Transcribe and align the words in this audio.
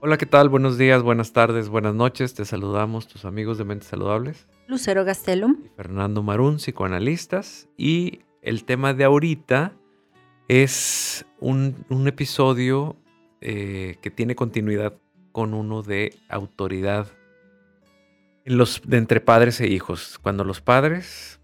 Hola, 0.00 0.16
¿qué 0.16 0.26
tal? 0.26 0.48
Buenos 0.48 0.78
días, 0.78 1.02
buenas 1.02 1.32
tardes, 1.32 1.68
buenas 1.68 1.92
noches. 1.92 2.32
Te 2.32 2.44
saludamos 2.44 3.08
tus 3.08 3.24
amigos 3.24 3.58
de 3.58 3.64
Mentes 3.64 3.88
Saludables. 3.88 4.46
Lucero 4.68 5.04
Gastelum. 5.04 5.56
Y 5.64 5.68
Fernando 5.70 6.22
Marún, 6.22 6.60
psicoanalistas. 6.60 7.68
Y 7.76 8.20
el 8.40 8.64
tema 8.64 8.94
de 8.94 9.02
ahorita 9.02 9.72
es 10.46 11.26
un, 11.40 11.84
episodio 12.06 12.94
eh, 13.40 13.96
que 14.00 14.12
tiene 14.12 14.36
continuidad 14.36 14.94
con 15.32 15.52
uno 15.52 15.82
de 15.82 16.16
autoridad 16.28 17.08
en 18.44 18.56
los, 18.56 18.80
de 18.86 18.98
entre 18.98 19.20
padres 19.20 19.60
e 19.60 19.66
hijos. 19.66 20.20
Cuando 20.22 20.44
los 20.44 20.60
padres, 20.60 21.40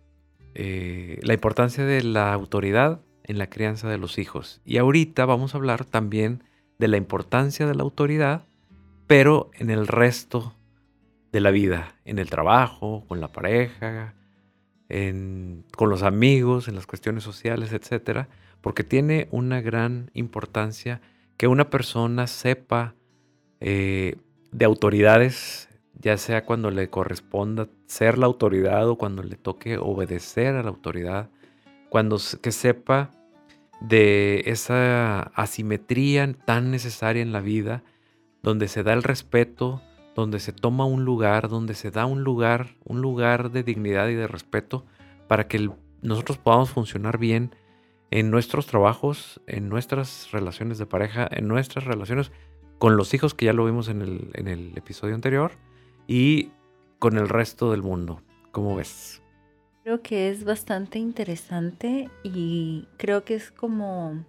eh, 0.55 1.18
la 1.23 1.34
importancia 1.34 1.84
de 1.84 2.05
la 2.05 2.32
autoridad 2.32 3.00
en 3.25 3.39
la 3.39 3.50
crianza 3.50 3.89
de 3.89 3.98
los 3.98 4.16
hijos. 4.16 4.61
Y 4.64 4.79
ahorita 4.79 5.25
vamos 5.25 5.55
a 5.55 5.58
hablar 5.58 5.85
también 5.85 6.44
de 6.84 6.88
la 6.88 6.98
importancia 6.98 7.66
de 7.66 7.74
la 7.74 7.82
autoridad, 7.82 8.44
pero 9.06 9.50
en 9.54 9.70
el 9.70 9.86
resto 9.86 10.54
de 11.32 11.40
la 11.40 11.50
vida, 11.50 11.94
en 12.04 12.18
el 12.18 12.29
trabajo, 12.29 13.07
con 13.08 13.22
la 13.22 13.32
pareja, 13.32 14.12
con 14.86 15.88
los 15.88 16.02
amigos, 16.02 16.68
en 16.68 16.74
las 16.74 16.86
cuestiones 16.86 17.24
sociales, 17.24 17.72
etcétera, 17.72 18.29
porque 18.60 18.84
tiene 18.84 19.29
una 19.30 19.62
gran 19.62 20.10
importancia 20.12 21.00
que 21.38 21.46
una 21.46 21.70
persona 21.70 22.26
sepa 22.26 22.94
eh, 23.60 24.16
de 24.52 24.64
autoridades, 24.66 25.71
ya 25.98 26.18
sea 26.18 26.44
cuando 26.44 26.71
le 26.71 26.90
corresponda 26.90 27.66
ser 27.86 28.18
la 28.18 28.26
autoridad 28.26 28.86
o 28.90 28.98
cuando 28.98 29.22
le 29.22 29.36
toque 29.36 29.79
obedecer 29.79 30.54
a 30.54 30.62
la 30.62 30.68
autoridad, 30.68 31.30
cuando 31.88 32.19
que 32.42 32.52
sepa 32.52 33.10
de 33.88 34.42
esa 34.47 35.20
asimetría 35.34 36.32
tan 36.44 36.70
necesaria 36.70 37.22
en 37.22 37.32
la 37.32 37.40
vida, 37.40 37.82
donde 38.42 38.68
se 38.68 38.82
da 38.82 38.92
el 38.92 39.02
respeto, 39.02 39.82
donde 40.14 40.41
se 40.41 40.52
toma 40.52 40.84
un 40.84 41.04
lugar, 41.04 41.48
donde 41.48 41.74
se 41.74 41.91
da 41.91 42.06
un 42.06 42.22
lugar, 42.22 42.76
un 42.84 43.00
lugar 43.00 43.50
de 43.50 43.62
dignidad 43.62 44.08
y 44.08 44.14
de 44.14 44.26
respeto 44.26 44.84
para 45.28 45.48
que 45.48 45.70
nosotros 46.02 46.38
podamos 46.38 46.70
funcionar 46.70 47.18
bien 47.18 47.54
en 48.10 48.30
nuestros 48.30 48.66
trabajos, 48.66 49.41
en 49.46 49.68
nuestras 49.68 50.30
relaciones 50.30 50.78
de 50.78 50.86
pareja, 50.86 51.28
en 51.30 51.48
nuestras 51.48 51.84
relaciones 51.84 52.30
con 52.78 52.96
los 52.96 53.12
hijos, 53.14 53.34
que 53.34 53.46
ya 53.46 53.52
lo 53.52 53.64
vimos 53.64 53.88
en 53.88 54.02
el, 54.02 54.30
en 54.34 54.48
el 54.48 54.72
episodio 54.76 55.14
anterior, 55.14 55.52
y 56.06 56.50
con 56.98 57.16
el 57.16 57.28
resto 57.28 57.70
del 57.70 57.82
mundo. 57.82 58.20
¿Cómo 58.52 58.76
ves? 58.76 59.23
Creo 59.84 60.00
que 60.00 60.30
es 60.30 60.44
bastante 60.44 60.98
interesante 60.98 62.08
y 62.22 62.88
creo 62.96 63.22
que 63.22 63.34
es 63.34 63.50
como 63.50 64.24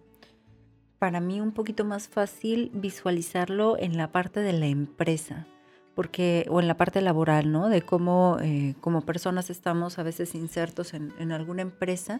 para 0.99 1.21
mí 1.21 1.39
un 1.39 1.53
poquito 1.53 1.85
más 1.85 2.09
fácil 2.09 2.71
visualizarlo 2.73 3.77
en 3.79 3.95
la 3.95 4.11
parte 4.11 4.41
de 4.41 4.51
la 4.51 4.65
empresa, 4.65 5.47
porque 5.95 6.45
o 6.49 6.59
en 6.59 6.67
la 6.67 6.75
parte 6.75 6.99
laboral, 6.99 7.53
¿no? 7.53 7.69
De 7.69 7.81
cómo 7.81 8.37
eh, 8.41 8.75
como 8.81 9.05
personas 9.05 9.49
estamos 9.49 9.97
a 9.97 10.03
veces 10.03 10.35
insertos 10.35 10.93
en, 10.93 11.13
en 11.19 11.31
alguna 11.31 11.61
empresa 11.61 12.19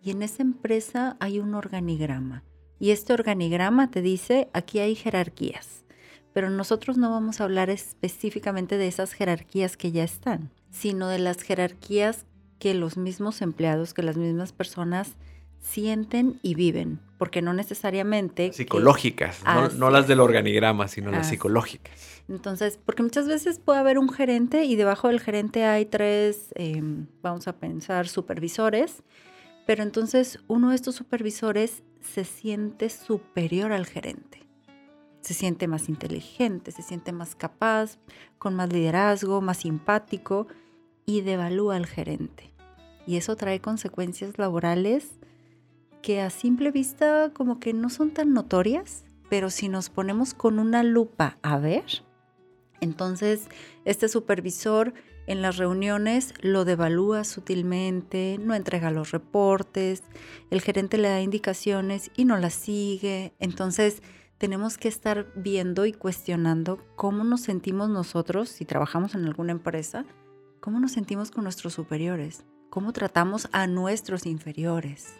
y 0.00 0.12
en 0.12 0.22
esa 0.22 0.42
empresa 0.44 1.16
hay 1.18 1.40
un 1.40 1.54
organigrama 1.54 2.44
y 2.78 2.92
este 2.92 3.14
organigrama 3.14 3.90
te 3.90 4.00
dice 4.00 4.48
aquí 4.52 4.78
hay 4.78 4.94
jerarquías, 4.94 5.84
pero 6.32 6.50
nosotros 6.50 6.98
no 6.98 7.10
vamos 7.10 7.40
a 7.40 7.44
hablar 7.44 7.68
específicamente 7.68 8.78
de 8.78 8.86
esas 8.86 9.12
jerarquías 9.12 9.76
que 9.76 9.90
ya 9.90 10.04
están, 10.04 10.52
sino 10.70 11.08
de 11.08 11.18
las 11.18 11.42
jerarquías 11.42 12.26
que 12.58 12.74
los 12.74 12.96
mismos 12.96 13.42
empleados, 13.42 13.94
que 13.94 14.02
las 14.02 14.16
mismas 14.16 14.52
personas 14.52 15.16
sienten 15.60 16.38
y 16.42 16.54
viven, 16.54 17.00
porque 17.18 17.42
no 17.42 17.52
necesariamente... 17.52 18.52
Psicológicas, 18.52 19.42
no, 19.76 19.90
las 19.90 20.06
del 20.06 20.20
organigrama, 20.20 20.88
sino 20.88 21.10
las 21.10 21.28
psicológicas. 21.28 22.22
Entonces, 22.28 22.78
porque 22.84 23.02
muchas 23.02 23.26
veces 23.26 23.58
puede 23.58 23.80
haber 23.80 23.98
un 23.98 24.08
gerente 24.08 24.64
y 24.64 24.76
debajo 24.76 25.08
del 25.08 25.20
gerente 25.20 25.64
hay 25.64 25.86
tres, 25.86 26.52
em, 26.54 27.06
vamos 27.22 27.48
a 27.48 27.54
pensar, 27.54 28.08
supervisores, 28.08 29.02
pero 29.66 29.82
entonces 29.82 30.38
uno 30.46 30.70
de 30.70 30.76
estos 30.76 30.94
supervisores 30.94 31.82
se 32.00 32.24
siente 32.24 32.88
superior 32.88 33.72
al 33.72 33.86
gerente. 33.86 34.46
Se 35.20 35.34
siente 35.34 35.66
más 35.66 35.88
inteligente, 35.88 36.70
se 36.70 36.82
siente 36.82 37.10
más 37.10 37.34
capaz, 37.34 37.98
con 38.38 38.54
más 38.54 38.72
liderazgo, 38.72 39.40
más 39.40 39.58
simpático 39.58 40.46
y 41.06 41.22
devalúa 41.22 41.76
al 41.76 41.86
gerente. 41.86 42.52
Y 43.06 43.16
eso 43.16 43.36
trae 43.36 43.60
consecuencias 43.60 44.36
laborales 44.38 45.12
que 46.02 46.20
a 46.20 46.30
simple 46.30 46.70
vista 46.70 47.30
como 47.32 47.58
que 47.60 47.72
no 47.72 47.88
son 47.88 48.10
tan 48.10 48.32
notorias, 48.32 49.04
pero 49.30 49.50
si 49.50 49.68
nos 49.68 49.88
ponemos 49.88 50.34
con 50.34 50.58
una 50.58 50.82
lupa 50.82 51.38
a 51.42 51.58
ver, 51.58 51.84
entonces 52.80 53.48
este 53.84 54.08
supervisor 54.08 54.92
en 55.26 55.42
las 55.42 55.56
reuniones 55.56 56.34
lo 56.40 56.64
devalúa 56.64 57.24
sutilmente, 57.24 58.38
no 58.40 58.54
entrega 58.54 58.90
los 58.90 59.10
reportes, 59.10 60.02
el 60.50 60.60
gerente 60.60 60.98
le 60.98 61.08
da 61.08 61.20
indicaciones 61.20 62.10
y 62.16 62.24
no 62.24 62.36
las 62.36 62.54
sigue. 62.54 63.32
Entonces 63.40 64.02
tenemos 64.38 64.78
que 64.78 64.88
estar 64.88 65.32
viendo 65.34 65.86
y 65.86 65.92
cuestionando 65.92 66.78
cómo 66.94 67.24
nos 67.24 67.40
sentimos 67.40 67.88
nosotros 67.88 68.48
si 68.48 68.64
trabajamos 68.64 69.14
en 69.14 69.24
alguna 69.24 69.52
empresa 69.52 70.04
cómo 70.66 70.80
nos 70.80 70.90
sentimos 70.90 71.30
con 71.30 71.44
nuestros 71.44 71.74
superiores, 71.74 72.44
cómo 72.70 72.92
tratamos 72.92 73.48
a 73.52 73.68
nuestros 73.68 74.26
inferiores. 74.26 75.14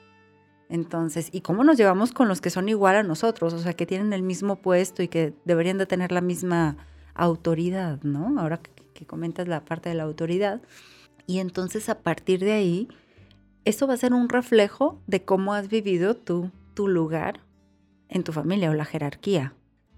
Entonces, 0.68 1.28
y 1.30 1.42
cómo 1.42 1.62
nos 1.62 1.76
llevamos 1.76 2.10
con 2.10 2.26
los 2.26 2.40
que 2.40 2.50
son 2.50 2.68
igual 2.68 2.96
a 2.96 3.04
nosotros, 3.04 3.52
o 3.52 3.60
sea, 3.60 3.72
que 3.72 3.86
tienen 3.86 4.12
el 4.12 4.24
mismo 4.24 4.56
puesto 4.56 5.04
y 5.04 5.08
que 5.08 5.34
deberían 5.44 5.78
de 5.78 5.86
tener 5.86 6.10
la 6.10 6.20
misma 6.20 6.76
autoridad, 7.14 8.02
¿no? 8.02 8.40
Ahora 8.40 8.58
que, 8.92 9.06
comentas 9.06 9.46
la 9.46 9.64
parte 9.64 9.88
de 9.88 9.94
la 9.94 10.02
autoridad. 10.02 10.62
Y 11.28 11.38
entonces 11.38 11.88
a 11.90 12.00
partir 12.00 12.40
de 12.40 12.50
ahí, 12.50 12.88
eso 13.64 13.86
va 13.86 13.94
a 13.94 13.98
ser 13.98 14.14
un 14.14 14.28
reflejo 14.28 15.00
de 15.06 15.24
cómo 15.24 15.54
has 15.54 15.68
vivido 15.68 16.16
tú, 16.16 16.50
tu 16.74 16.88
lugar 16.88 17.38
en 18.08 18.24
tu 18.24 18.32
familia 18.32 18.70
o 18.70 18.74
la 18.74 18.84
jerarquía. 18.84 19.54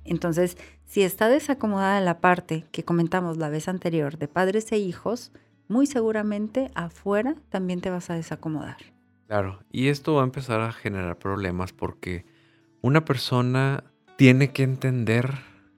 Entonces, 0.08 0.56
si 0.86 1.02
está 1.02 1.28
desacomodada 1.28 2.00
la 2.00 2.20
parte 2.20 2.64
que 2.72 2.84
comentamos 2.84 3.36
la 3.36 3.48
vez 3.48 3.68
anterior 3.68 4.18
de 4.18 4.28
padres 4.28 4.72
e 4.72 4.78
hijos, 4.78 5.32
muy 5.68 5.86
seguramente 5.86 6.70
afuera 6.74 7.36
también 7.50 7.80
te 7.80 7.90
vas 7.90 8.10
a 8.10 8.14
desacomodar. 8.14 8.78
Claro, 9.26 9.60
y 9.70 9.88
esto 9.88 10.14
va 10.14 10.22
a 10.22 10.24
empezar 10.24 10.60
a 10.62 10.72
generar 10.72 11.18
problemas 11.18 11.72
porque 11.72 12.24
una 12.80 13.04
persona 13.04 13.84
tiene 14.16 14.52
que 14.52 14.62
entender 14.62 15.34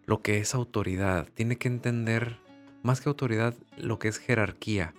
lo 0.07 0.23
que 0.23 0.39
es 0.39 0.55
autoridad, 0.55 1.27
tiene 1.35 1.57
que 1.57 1.69
entender 1.69 2.39
más 2.83 3.01
que 3.01 3.09
autoridad 3.09 3.55
lo 3.77 3.99
que 3.99 4.09
es 4.09 4.19
jerarquía. 4.19 4.95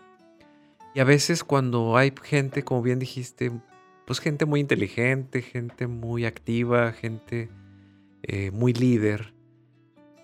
Y 0.94 1.00
a 1.00 1.06
veces 1.06 1.44
cuando 1.46 1.96
hay 1.96 2.14
gente, 2.22 2.64
como 2.64 2.82
bien 2.82 3.00
dijiste, 3.00 3.52
pues 4.06 4.20
gente 4.20 4.46
muy 4.46 4.60
inteligente, 4.60 5.42
gente 5.42 5.88
muy 5.88 6.26
activa, 6.26 6.92
gente 6.92 7.50
eh, 8.34 8.50
muy 8.50 8.72
líder 8.72 9.34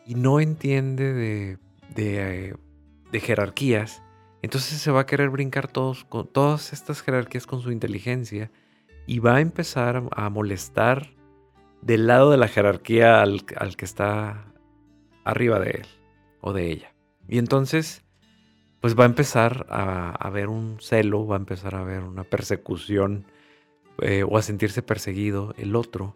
y 0.05 0.15
no 0.15 0.39
entiende 0.39 1.11
de, 1.11 1.57
de, 1.93 2.55
de, 3.11 3.19
jerarquías, 3.19 4.01
entonces 4.41 4.79
se 4.79 4.91
va 4.91 5.01
a 5.01 5.05
querer 5.05 5.29
brincar 5.29 5.67
todos, 5.67 6.05
con 6.05 6.25
todas 6.25 6.71
estas 6.71 7.01
jerarquías 7.01 7.45
con 7.45 7.59
su 7.59 7.69
inteligencia 7.69 8.49
y 9.07 9.19
va 9.19 9.35
a 9.35 9.41
empezar 9.41 10.03
a 10.15 10.29
molestar 10.29 11.09
del 11.81 12.07
lado 12.07 12.31
de 12.31 12.37
la 12.37 12.47
jerarquía 12.47 13.21
al, 13.21 13.43
al 13.57 13.75
que 13.75 13.83
está 13.83 14.53
arriba 15.25 15.59
de 15.59 15.71
él 15.71 15.87
o 16.39 16.53
de 16.53 16.71
ella. 16.71 16.95
Y 17.27 17.39
entonces, 17.39 18.05
pues 18.79 18.97
va 18.97 19.03
a 19.03 19.07
empezar 19.07 19.65
a 19.69 20.11
haber 20.11 20.47
un 20.47 20.77
celo, 20.79 21.27
va 21.27 21.35
a 21.35 21.39
empezar 21.39 21.75
a 21.75 21.81
haber 21.81 22.03
una 22.03 22.23
persecución 22.23 23.25
eh, 24.01 24.23
o 24.23 24.37
a 24.37 24.41
sentirse 24.41 24.81
perseguido 24.81 25.53
el 25.57 25.75
otro 25.75 26.15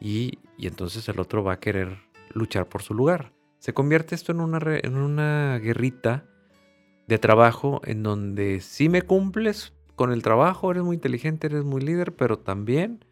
y, 0.00 0.38
entonces 0.58 1.08
el 1.08 1.20
otro 1.20 1.44
va 1.44 1.54
a 1.54 1.60
querer 1.60 1.98
luchar 2.32 2.68
por 2.68 2.82
su 2.82 2.94
lugar. 2.94 3.32
Se 3.58 3.72
convierte 3.72 4.14
esto 4.14 4.32
en 4.32 4.40
una, 4.40 4.58
en 4.62 4.96
una 4.96 5.58
guerrita 5.58 6.24
de 7.06 7.18
trabajo 7.18 7.80
en 7.84 8.02
donde 8.02 8.60
si 8.60 8.88
me 8.88 9.02
cumples 9.02 9.72
con 9.94 10.12
el 10.12 10.22
trabajo, 10.22 10.70
eres 10.70 10.82
muy 10.82 10.96
inteligente, 10.96 11.46
eres 11.46 11.64
muy 11.64 11.80
líder, 11.80 12.14
pero 12.14 12.38
también 12.38 13.04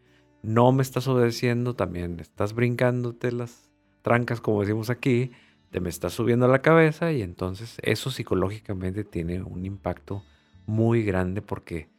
no 0.43 0.71
me 0.71 0.83
estás 0.83 1.07
obedeciendo, 1.07 1.75
también 1.75 2.19
estás 2.19 2.53
brincándote 2.53 3.31
las 3.31 3.71
trancas, 4.03 4.39
como 4.39 4.61
decimos 4.61 4.91
aquí, 4.91 5.31
te 5.71 5.79
me 5.79 5.89
estás 5.89 6.13
subiendo 6.13 6.45
a 6.45 6.49
la 6.49 6.61
cabeza 6.61 7.11
y 7.11 7.23
entonces 7.23 7.77
eso 7.81 8.11
psicológicamente 8.11 9.03
tiene 9.03 9.41
un 9.41 9.65
impacto 9.65 10.23
muy 10.67 11.03
grande 11.03 11.41
porque 11.41 11.89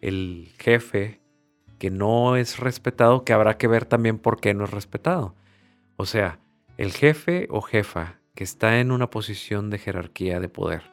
el 0.00 0.52
jefe 0.58 1.20
que 1.84 1.90
no 1.90 2.36
es 2.36 2.60
respetado, 2.60 3.24
que 3.24 3.34
habrá 3.34 3.58
que 3.58 3.68
ver 3.68 3.84
también 3.84 4.16
por 4.16 4.40
qué 4.40 4.54
no 4.54 4.64
es 4.64 4.70
respetado. 4.70 5.34
O 5.96 6.06
sea, 6.06 6.38
el 6.78 6.92
jefe 6.92 7.46
o 7.50 7.60
jefa 7.60 8.20
que 8.34 8.42
está 8.42 8.80
en 8.80 8.90
una 8.90 9.10
posición 9.10 9.68
de 9.68 9.76
jerarquía 9.76 10.40
de 10.40 10.48
poder 10.48 10.84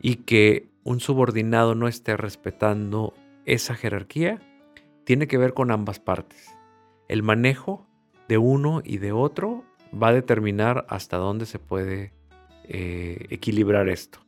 y 0.00 0.18
que 0.18 0.68
un 0.84 1.00
subordinado 1.00 1.74
no 1.74 1.88
esté 1.88 2.16
respetando 2.16 3.12
esa 3.44 3.74
jerarquía, 3.74 4.40
tiene 5.02 5.26
que 5.26 5.36
ver 5.36 5.52
con 5.52 5.72
ambas 5.72 5.98
partes. 5.98 6.48
El 7.08 7.24
manejo 7.24 7.84
de 8.28 8.38
uno 8.38 8.82
y 8.84 8.98
de 8.98 9.10
otro 9.10 9.64
va 10.00 10.10
a 10.10 10.12
determinar 10.12 10.86
hasta 10.88 11.16
dónde 11.16 11.44
se 11.44 11.58
puede 11.58 12.12
eh, 12.68 13.26
equilibrar 13.30 13.88
esto. 13.88 14.20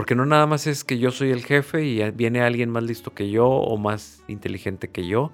Porque 0.00 0.14
no 0.14 0.24
nada 0.24 0.46
más 0.46 0.66
es 0.66 0.82
que 0.82 0.98
yo 0.98 1.10
soy 1.10 1.30
el 1.30 1.44
jefe 1.44 1.84
y 1.84 2.10
viene 2.12 2.40
alguien 2.40 2.70
más 2.70 2.84
listo 2.84 3.12
que 3.12 3.30
yo 3.30 3.46
o 3.46 3.76
más 3.76 4.24
inteligente 4.28 4.88
que 4.88 5.06
yo 5.06 5.30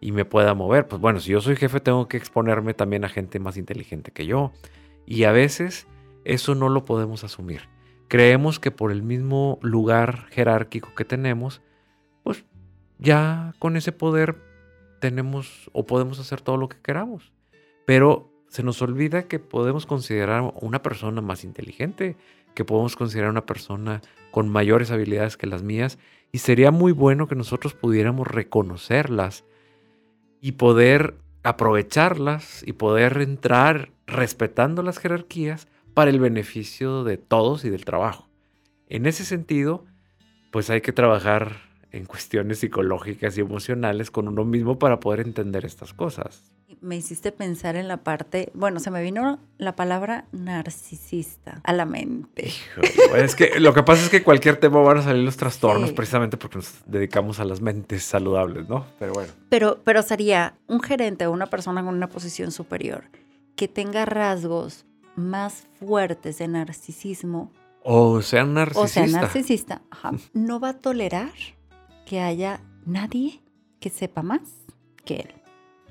y 0.00 0.10
me 0.10 0.24
pueda 0.24 0.54
mover. 0.54 0.88
Pues 0.88 1.00
bueno, 1.00 1.20
si 1.20 1.30
yo 1.30 1.40
soy 1.40 1.54
jefe 1.54 1.78
tengo 1.78 2.08
que 2.08 2.16
exponerme 2.16 2.74
también 2.74 3.04
a 3.04 3.08
gente 3.08 3.38
más 3.38 3.56
inteligente 3.56 4.10
que 4.10 4.26
yo. 4.26 4.50
Y 5.06 5.22
a 5.22 5.30
veces 5.30 5.86
eso 6.24 6.56
no 6.56 6.68
lo 6.68 6.84
podemos 6.84 7.22
asumir. 7.22 7.68
Creemos 8.08 8.58
que 8.58 8.72
por 8.72 8.90
el 8.90 9.04
mismo 9.04 9.60
lugar 9.62 10.26
jerárquico 10.30 10.96
que 10.96 11.04
tenemos, 11.04 11.62
pues 12.24 12.44
ya 12.98 13.54
con 13.60 13.76
ese 13.76 13.92
poder 13.92 14.34
tenemos 15.00 15.70
o 15.72 15.86
podemos 15.86 16.18
hacer 16.18 16.40
todo 16.40 16.56
lo 16.56 16.68
que 16.68 16.80
queramos. 16.82 17.30
Pero 17.86 18.32
se 18.48 18.62
nos 18.62 18.82
olvida 18.82 19.28
que 19.28 19.38
podemos 19.38 19.86
considerar 19.86 20.54
una 20.60 20.82
persona 20.82 21.20
más 21.20 21.44
inteligente, 21.44 22.16
que 22.58 22.64
podemos 22.64 22.96
considerar 22.96 23.30
una 23.30 23.46
persona 23.46 24.02
con 24.32 24.48
mayores 24.48 24.90
habilidades 24.90 25.36
que 25.36 25.46
las 25.46 25.62
mías 25.62 25.96
y 26.32 26.38
sería 26.38 26.72
muy 26.72 26.90
bueno 26.90 27.28
que 27.28 27.36
nosotros 27.36 27.72
pudiéramos 27.72 28.26
reconocerlas 28.26 29.44
y 30.40 30.52
poder 30.52 31.14
aprovecharlas 31.44 32.64
y 32.66 32.72
poder 32.72 33.18
entrar 33.18 33.92
respetando 34.08 34.82
las 34.82 34.98
jerarquías 34.98 35.68
para 35.94 36.10
el 36.10 36.18
beneficio 36.18 37.04
de 37.04 37.16
todos 37.16 37.64
y 37.64 37.70
del 37.70 37.84
trabajo. 37.84 38.28
En 38.88 39.06
ese 39.06 39.24
sentido, 39.24 39.84
pues 40.50 40.68
hay 40.68 40.80
que 40.80 40.92
trabajar 40.92 41.67
en 41.92 42.04
cuestiones 42.04 42.58
psicológicas 42.58 43.36
y 43.38 43.40
emocionales 43.40 44.10
con 44.10 44.28
uno 44.28 44.44
mismo 44.44 44.78
para 44.78 45.00
poder 45.00 45.20
entender 45.20 45.64
estas 45.64 45.94
cosas. 45.94 46.52
Me 46.80 46.96
hiciste 46.96 47.32
pensar 47.32 47.76
en 47.76 47.88
la 47.88 47.98
parte, 47.98 48.50
bueno, 48.54 48.78
se 48.78 48.90
me 48.90 49.02
vino 49.02 49.40
la 49.56 49.74
palabra 49.74 50.26
narcisista 50.32 51.60
a 51.64 51.72
la 51.72 51.86
mente. 51.86 52.52
es 53.16 53.34
que 53.34 53.58
lo 53.58 53.74
que 53.74 53.82
pasa 53.82 54.04
es 54.04 54.10
que 54.10 54.22
cualquier 54.22 54.56
tema 54.56 54.80
van 54.80 54.98
a 54.98 55.02
salir 55.02 55.24
los 55.24 55.36
trastornos 55.36 55.92
precisamente 55.92 56.36
porque 56.36 56.58
nos 56.58 56.74
dedicamos 56.86 57.40
a 57.40 57.44
las 57.44 57.60
mentes 57.60 58.04
saludables, 58.04 58.68
¿no? 58.68 58.86
Pero 58.98 59.12
bueno. 59.14 59.32
Pero, 59.48 59.80
pero 59.82 60.02
sería 60.02 60.54
un 60.66 60.80
gerente 60.80 61.26
o 61.26 61.32
una 61.32 61.46
persona 61.46 61.82
con 61.82 61.94
una 61.94 62.08
posición 62.08 62.52
superior 62.52 63.04
que 63.56 63.66
tenga 63.66 64.04
rasgos 64.04 64.84
más 65.16 65.66
fuertes 65.80 66.38
de 66.38 66.48
narcisismo. 66.48 67.50
O 67.82 68.22
sea, 68.22 68.44
narcisista. 68.44 68.84
O 68.84 68.86
sea, 68.88 69.06
narcisista. 69.06 69.82
no 70.32 70.60
va 70.60 70.70
a 70.70 70.74
tolerar 70.74 71.32
que 72.08 72.20
haya 72.20 72.62
nadie 72.86 73.42
que 73.80 73.90
sepa 73.90 74.22
más 74.22 74.64
que 75.04 75.16
él, 75.16 75.34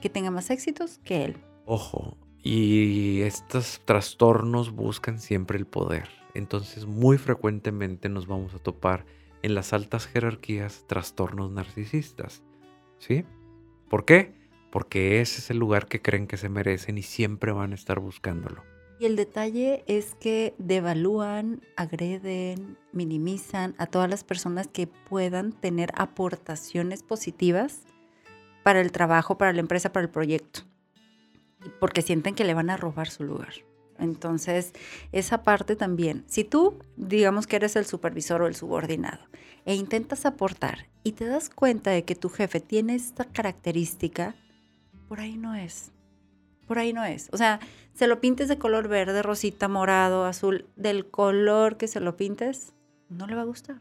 que 0.01 0.09
tenga 0.09 0.31
más 0.31 0.49
éxitos 0.49 0.97
que 1.03 1.23
él. 1.23 1.37
Ojo, 1.65 2.17
y 2.41 3.21
estos 3.21 3.81
trastornos 3.85 4.71
buscan 4.71 5.19
siempre 5.19 5.59
el 5.59 5.67
poder. 5.67 6.09
Entonces 6.33 6.87
muy 6.87 7.19
frecuentemente 7.19 8.09
nos 8.09 8.25
vamos 8.25 8.55
a 8.55 8.59
topar 8.59 9.05
en 9.43 9.53
las 9.53 9.73
altas 9.73 10.07
jerarquías 10.07 10.85
trastornos 10.87 11.51
narcisistas. 11.51 12.41
¿Sí? 12.97 13.23
¿Por 13.87 14.03
qué? 14.03 14.33
Porque 14.71 15.21
ese 15.21 15.39
es 15.39 15.51
el 15.51 15.59
lugar 15.59 15.87
que 15.87 16.01
creen 16.01 16.25
que 16.25 16.37
se 16.37 16.49
merecen 16.49 16.97
y 16.97 17.03
siempre 17.03 17.51
van 17.51 17.73
a 17.73 17.75
estar 17.75 17.99
buscándolo. 17.99 18.63
Y 18.99 19.05
el 19.05 19.15
detalle 19.15 19.83
es 19.87 20.15
que 20.15 20.55
devalúan, 20.57 21.61
agreden, 21.75 22.77
minimizan 22.93 23.75
a 23.77 23.85
todas 23.85 24.09
las 24.09 24.23
personas 24.23 24.67
que 24.67 24.87
puedan 24.87 25.51
tener 25.51 25.91
aportaciones 25.95 27.03
positivas 27.03 27.81
para 28.63 28.81
el 28.81 28.91
trabajo, 28.91 29.37
para 29.37 29.53
la 29.53 29.59
empresa, 29.59 29.93
para 29.93 30.05
el 30.05 30.09
proyecto. 30.09 30.61
Porque 31.79 32.01
sienten 32.01 32.33
que 32.33 32.43
le 32.43 32.55
van 32.55 32.71
a 32.71 32.77
robar 32.77 33.09
su 33.09 33.23
lugar. 33.23 33.53
Entonces, 33.99 34.73
esa 35.11 35.43
parte 35.43 35.75
también. 35.75 36.23
Si 36.27 36.43
tú, 36.43 36.79
digamos 36.95 37.45
que 37.45 37.55
eres 37.55 37.75
el 37.75 37.85
supervisor 37.85 38.41
o 38.41 38.47
el 38.47 38.55
subordinado, 38.55 39.25
e 39.65 39.75
intentas 39.75 40.25
aportar 40.25 40.87
y 41.03 41.11
te 41.11 41.25
das 41.25 41.49
cuenta 41.49 41.91
de 41.91 42.03
que 42.03 42.15
tu 42.15 42.29
jefe 42.29 42.61
tiene 42.61 42.95
esta 42.95 43.25
característica, 43.25 44.35
por 45.07 45.19
ahí 45.19 45.37
no 45.37 45.55
es 45.55 45.91
por 46.67 46.79
ahí 46.79 46.93
no 46.93 47.03
es. 47.03 47.29
O 47.31 47.37
sea, 47.37 47.59
se 47.93 48.07
lo 48.07 48.19
pintes 48.19 48.47
de 48.47 48.57
color 48.57 48.87
verde, 48.87 49.23
rosita, 49.23 49.67
morado, 49.67 50.25
azul, 50.25 50.65
del 50.75 51.07
color 51.07 51.77
que 51.77 51.87
se 51.87 51.99
lo 51.99 52.15
pintes, 52.17 52.73
no 53.09 53.25
le 53.25 53.35
va 53.35 53.41
a 53.41 53.45
gustar. 53.45 53.79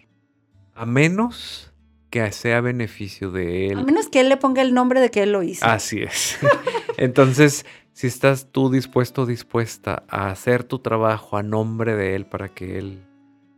A 0.75 0.87
menos 0.87 1.73
que 2.11 2.31
sea 2.33 2.61
beneficio 2.61 3.31
de 3.31 3.69
él. 3.69 3.79
A 3.79 3.83
menos 3.83 4.09
que 4.09 4.21
él 4.21 4.29
le 4.29 4.37
ponga 4.37 4.63
el 4.63 4.73
nombre 4.73 5.01
de 5.01 5.11
que 5.11 5.23
él 5.23 5.33
lo 5.33 5.43
hizo. 5.43 5.67
Así 5.67 6.03
es. 6.03 6.39
Entonces, 6.97 7.67
si 7.93 8.07
estás 8.07 8.49
tú 8.53 8.71
dispuesto 8.71 9.23
o 9.23 9.27
dispuesta 9.27 10.05
a 10.09 10.31
hacer 10.31 10.65
tu 10.65 10.79
trabajo 10.79 11.37
a 11.37 11.43
nombre 11.43 11.97
de 11.97 12.15
él 12.15 12.27
para 12.27 12.49
que 12.49 12.79
él 12.79 13.05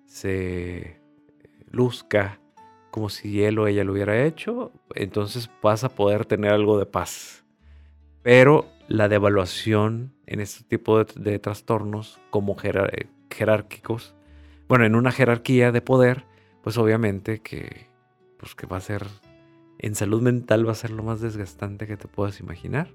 se 0.06 1.00
luzca 1.70 2.40
como 2.90 3.10
si 3.10 3.44
él 3.44 3.58
o 3.58 3.66
ella 3.66 3.84
lo 3.84 3.92
hubiera 3.92 4.24
hecho, 4.24 4.72
entonces 4.94 5.50
vas 5.62 5.84
a 5.84 5.88
poder 5.88 6.24
tener 6.24 6.52
algo 6.52 6.78
de 6.78 6.86
paz. 6.86 7.44
Pero 8.22 8.66
la 8.88 9.08
devaluación 9.08 10.14
en 10.26 10.40
este 10.40 10.64
tipo 10.64 11.04
de, 11.04 11.38
trastornos 11.38 12.18
como 12.30 12.56
jerárquicos, 13.30 14.14
bueno, 14.66 14.84
en 14.84 14.94
una 14.94 15.12
jerarquía 15.12 15.72
de 15.72 15.80
poder, 15.80 16.24
pues 16.62 16.76
obviamente 16.78 17.40
que, 17.40 17.86
pues 18.38 18.54
que 18.54 18.66
va 18.66 18.78
a 18.78 18.80
ser, 18.80 19.06
en 19.78 19.94
salud 19.94 20.22
mental 20.22 20.66
va 20.66 20.72
a 20.72 20.74
ser 20.74 20.90
lo 20.90 21.02
más 21.02 21.20
desgastante 21.20 21.86
que 21.86 21.96
te 21.96 22.08
puedas 22.08 22.40
imaginar. 22.40 22.92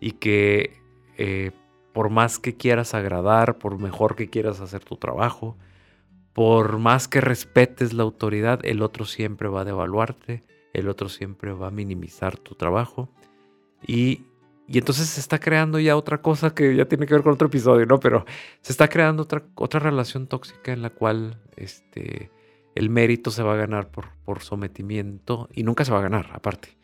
Y 0.00 0.12
que 0.12 0.80
eh, 1.16 1.52
por 1.92 2.10
más 2.10 2.38
que 2.38 2.56
quieras 2.56 2.94
agradar, 2.94 3.58
por 3.58 3.80
mejor 3.80 4.16
que 4.16 4.28
quieras 4.28 4.60
hacer 4.60 4.84
tu 4.84 4.96
trabajo, 4.96 5.56
por 6.32 6.78
más 6.78 7.06
que 7.06 7.20
respetes 7.20 7.92
la 7.92 8.02
autoridad, 8.02 8.60
el 8.64 8.82
otro 8.82 9.04
siempre 9.04 9.48
va 9.48 9.60
a 9.60 9.64
devaluarte, 9.64 10.42
el 10.72 10.88
otro 10.88 11.08
siempre 11.08 11.52
va 11.52 11.68
a 11.68 11.70
minimizar 11.70 12.36
tu 12.36 12.56
trabajo. 12.56 13.08
Y 13.86 14.24
y 14.66 14.78
entonces 14.78 15.08
se 15.08 15.20
está 15.20 15.38
creando 15.38 15.78
ya 15.78 15.96
otra 15.96 16.22
cosa 16.22 16.54
que 16.54 16.74
ya 16.74 16.86
tiene 16.86 17.06
que 17.06 17.14
ver 17.14 17.22
con 17.22 17.34
otro 17.34 17.48
episodio, 17.48 17.84
¿no? 17.84 18.00
Pero 18.00 18.24
se 18.62 18.72
está 18.72 18.88
creando 18.88 19.24
otra, 19.24 19.42
otra 19.56 19.80
relación 19.80 20.26
tóxica 20.26 20.72
en 20.72 20.80
la 20.80 20.90
cual 20.90 21.38
este, 21.56 22.30
el 22.74 22.88
mérito 22.88 23.30
se 23.30 23.42
va 23.42 23.54
a 23.54 23.56
ganar 23.56 23.90
por, 23.90 24.08
por 24.24 24.42
sometimiento 24.42 25.48
y 25.52 25.64
nunca 25.64 25.84
se 25.84 25.92
va 25.92 25.98
a 25.98 26.02
ganar, 26.02 26.30
aparte. 26.32 26.78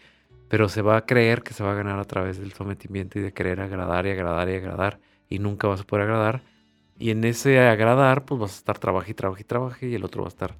Pero 0.49 0.69
se 0.69 0.83
va 0.83 0.99
a 0.99 1.07
creer 1.07 1.43
que 1.43 1.55
se 1.55 1.65
va 1.65 1.73
a 1.73 1.75
ganar 1.75 1.99
a 1.99 2.05
través 2.05 2.39
del 2.39 2.53
sometimiento 2.53 3.19
y 3.19 3.23
de 3.23 3.33
querer 3.33 3.61
agradar 3.61 4.07
y 4.07 4.11
agradar 4.11 4.51
y 4.51 4.55
agradar 4.57 5.01
y 5.29 5.39
nunca 5.39 5.67
vas 5.67 5.81
a 5.81 5.85
poder 5.85 6.05
agradar. 6.05 6.43
Y 6.99 7.11
en 7.11 7.25
ese 7.25 7.61
agradar, 7.61 8.27
pues 8.27 8.39
vas 8.41 8.53
a 8.53 8.57
estar 8.57 8.79
trabaje 8.79 9.13
y 9.13 9.15
trabaje 9.15 9.41
y 9.41 9.45
trabaje 9.45 9.89
y 9.89 9.95
el 9.95 10.05
otro 10.05 10.23
va 10.23 10.29
a 10.29 10.35
estar... 10.35 10.57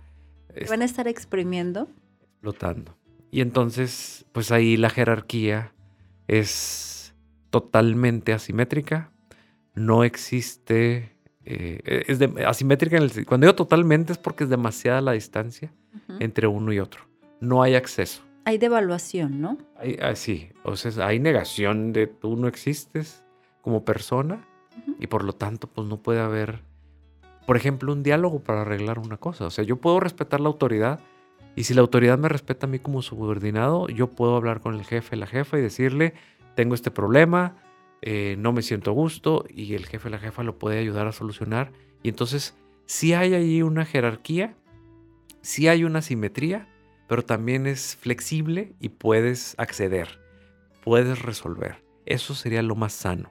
Van 0.71 0.81
a 0.81 0.85
estar 0.87 1.07
exprimiendo. 1.07 1.87
Explotando. 2.23 2.97
Y 3.31 3.43
entonces, 3.43 4.25
pues 4.33 4.51
ahí 4.51 4.77
la 4.77 4.89
jerarquía 4.89 5.75
es 6.29 6.90
totalmente 7.51 8.33
asimétrica. 8.33 9.11
No 9.75 10.05
existe. 10.05 11.17
Eh, 11.45 12.05
es 12.07 12.21
asimétrica 12.47 12.97
en 12.97 13.05
el, 13.05 13.27
cuando 13.27 13.47
digo 13.47 13.55
totalmente 13.55 14.13
es 14.13 14.19
porque 14.19 14.45
es 14.45 14.51
demasiada 14.51 15.01
la 15.01 15.13
distancia 15.13 15.73
entre 16.19 16.47
uno 16.47 16.73
y 16.73 16.81
otro. 16.81 17.03
No 17.41 17.63
hay 17.63 17.75
acceso. 17.75 18.23
Hay 18.45 18.59
devaluación, 18.59 19.41
¿no? 19.41 19.59
Hay, 19.77 19.99
ah, 20.01 20.15
sí, 20.15 20.51
o 20.65 20.77
sea, 20.77 21.07
hay 21.07 21.19
negación 21.19 21.93
de 21.93 22.07
tú 22.07 22.37
no 22.37 22.49
existes 22.49 23.23
como 23.63 23.85
persona 23.85 24.47
y 24.99 25.07
por 25.07 25.25
lo 25.25 25.35
tanto 25.35 25.67
pues 25.67 25.87
no 25.87 25.99
puede 25.99 26.21
haber, 26.21 26.63
por 27.47 27.57
ejemplo, 27.57 27.93
un 27.93 28.03
diálogo 28.03 28.41
para 28.41 28.63
arreglar 28.63 28.99
una 28.99 29.17
cosa. 29.17 29.47
O 29.47 29.51
sea, 29.51 29.65
yo 29.65 29.77
puedo 29.77 30.01
respetar 30.01 30.41
la 30.41 30.49
autoridad 30.49 31.01
y 31.57 31.65
si 31.65 31.75
la 31.75 31.81
autoridad 31.81 32.19
me 32.19 32.29
respeta 32.29 32.67
a 32.67 32.71
mí 32.71 32.79
como 32.79 33.03
subordinado, 33.03 33.89
yo 33.89 34.09
puedo 34.09 34.37
hablar 34.37 34.61
con 34.61 34.75
el 34.75 34.85
jefe, 34.85 35.17
la 35.17 35.27
jefa 35.27 35.59
y 35.59 35.63
decirle, 35.63 36.15
tengo 36.55 36.75
este 36.75 36.91
problema, 36.91 37.57
eh, 38.03 38.37
no 38.39 38.53
me 38.53 38.63
siento 38.63 38.91
a 38.91 38.95
gusto 38.95 39.45
y 39.49 39.75
el 39.75 39.87
jefe 39.87 40.11
la 40.11 40.19
jefa 40.19 40.43
lo 40.43 40.59
puede 40.59 40.79
ayudar 40.79 41.07
a 41.07 41.13
solucionar. 41.13 41.73
Y 42.03 42.09
entonces 42.09 42.57
si 42.91 43.15
hay 43.15 43.35
ahí 43.35 43.63
una 43.63 43.85
jerarquía, 43.85 44.57
si 45.43 45.69
hay 45.69 45.85
una 45.85 46.03
simetría, 46.03 46.69
pero 47.07 47.25
también 47.25 47.69
es 47.69 47.97
flexible 47.97 48.75
y 48.81 48.89
puedes 48.89 49.55
acceder, 49.59 50.21
puedes 50.83 51.23
resolver. 51.23 51.85
Eso 52.05 52.35
sería 52.35 52.63
lo 52.63 52.75
más 52.75 52.93
sano. 52.93 53.31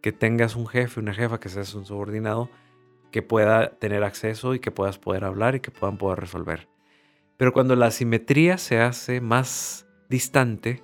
Que 0.00 0.12
tengas 0.12 0.56
un 0.56 0.66
jefe, 0.66 0.98
una 0.98 1.12
jefa, 1.12 1.40
que 1.40 1.50
seas 1.50 1.74
un 1.74 1.84
subordinado, 1.84 2.48
que 3.10 3.20
pueda 3.20 3.78
tener 3.78 4.02
acceso 4.02 4.54
y 4.54 4.60
que 4.60 4.70
puedas 4.70 4.98
poder 4.98 5.24
hablar 5.24 5.54
y 5.54 5.60
que 5.60 5.70
puedan 5.70 5.98
poder 5.98 6.20
resolver. 6.20 6.66
Pero 7.36 7.52
cuando 7.52 7.76
la 7.76 7.90
simetría 7.90 8.56
se 8.56 8.80
hace 8.80 9.20
más 9.20 9.86
distante, 10.08 10.82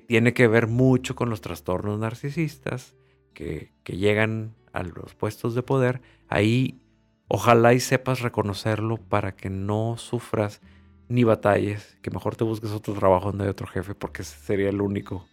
tiene 0.00 0.34
que 0.34 0.48
ver 0.48 0.66
mucho 0.66 1.14
con 1.14 1.30
los 1.30 1.40
trastornos 1.40 1.98
narcisistas 1.98 2.94
que, 3.32 3.72
llegan 3.84 4.54
a 4.72 4.82
los 4.82 5.14
puestos 5.14 5.54
de 5.54 5.62
poder, 5.62 6.00
ahí 6.28 6.80
ojalá 7.28 7.74
y 7.74 7.80
sepas 7.80 8.20
reconocerlo 8.20 8.96
para 8.96 9.36
que 9.36 9.50
no 9.50 9.96
sufras 9.96 10.60
ni 11.08 11.24
batalles, 11.24 11.96
que 12.02 12.10
mejor 12.10 12.36
te 12.36 12.44
busques 12.44 12.70
otro 12.70 12.94
trabajo 12.94 13.26
donde 13.26 13.44
hay 13.44 13.50
otro 13.50 13.66
jefe, 13.66 13.94
porque 13.94 14.22
ese 14.22 14.38
sería 14.38 14.68
el 14.68 14.80
único, 14.80 15.26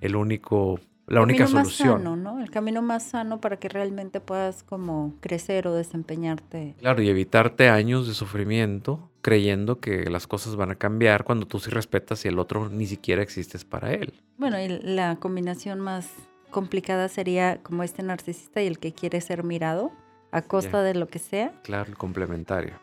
el 0.00 0.16
único 0.16 0.80
la 1.10 1.22
única 1.22 1.44
camino 1.44 1.64
solución. 1.64 1.88
Más 1.88 1.98
sano, 1.98 2.16
¿no? 2.16 2.40
El 2.40 2.50
camino 2.50 2.82
más 2.82 3.02
sano 3.02 3.40
para 3.40 3.58
que 3.58 3.68
realmente 3.68 4.20
puedas 4.20 4.62
como 4.62 5.16
crecer 5.20 5.66
o 5.66 5.74
desempeñarte. 5.74 6.76
Claro, 6.78 7.02
y 7.02 7.08
evitarte 7.08 7.68
años 7.68 8.06
de 8.06 8.14
sufrimiento 8.14 9.10
creyendo 9.20 9.80
que 9.80 10.08
las 10.08 10.28
cosas 10.28 10.54
van 10.54 10.70
a 10.70 10.76
cambiar 10.76 11.24
cuando 11.24 11.46
tú 11.46 11.58
sí 11.58 11.68
respetas 11.68 12.24
y 12.24 12.28
el 12.28 12.38
otro 12.38 12.68
ni 12.70 12.86
siquiera 12.86 13.22
existes 13.22 13.64
para 13.64 13.92
él. 13.92 14.14
Bueno, 14.38 14.60
y 14.60 14.68
la 14.68 15.16
combinación 15.16 15.80
más 15.80 16.08
complicada 16.50 17.08
sería 17.08 17.60
como 17.60 17.82
este 17.82 18.04
narcisista 18.04 18.62
y 18.62 18.68
el 18.68 18.78
que 18.78 18.92
quiere 18.92 19.20
ser 19.20 19.42
mirado 19.42 19.90
a 20.30 20.42
costa 20.42 20.82
de 20.84 20.94
lo 20.94 21.08
que 21.08 21.18
sea. 21.18 21.52
Claro, 21.64 21.90
el 21.90 21.98
complementario. 21.98 22.74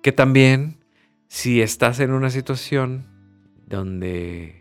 Que 0.00 0.12
también, 0.12 0.78
si 1.28 1.60
estás 1.60 2.00
en 2.00 2.12
una 2.12 2.30
situación 2.30 3.06
donde 3.66 4.59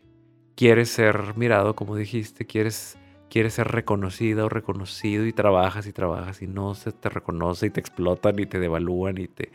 quieres 0.60 0.90
ser 0.90 1.38
mirado, 1.38 1.74
como 1.74 1.96
dijiste, 1.96 2.46
quieres, 2.46 2.98
quieres 3.30 3.54
ser 3.54 3.70
reconocida 3.70 4.44
o 4.44 4.50
reconocido 4.50 5.26
y 5.26 5.32
trabajas 5.32 5.88
y 5.88 5.94
trabajas 5.94 6.42
y 6.42 6.48
no 6.48 6.76
se 6.76 6.92
te 6.92 7.08
reconoce 7.08 7.68
y 7.68 7.70
te 7.70 7.80
explotan 7.80 8.38
y 8.40 8.46
te 8.46 8.60
devalúan 8.60 9.20
y 9.20 9.30
te, 9.30 9.54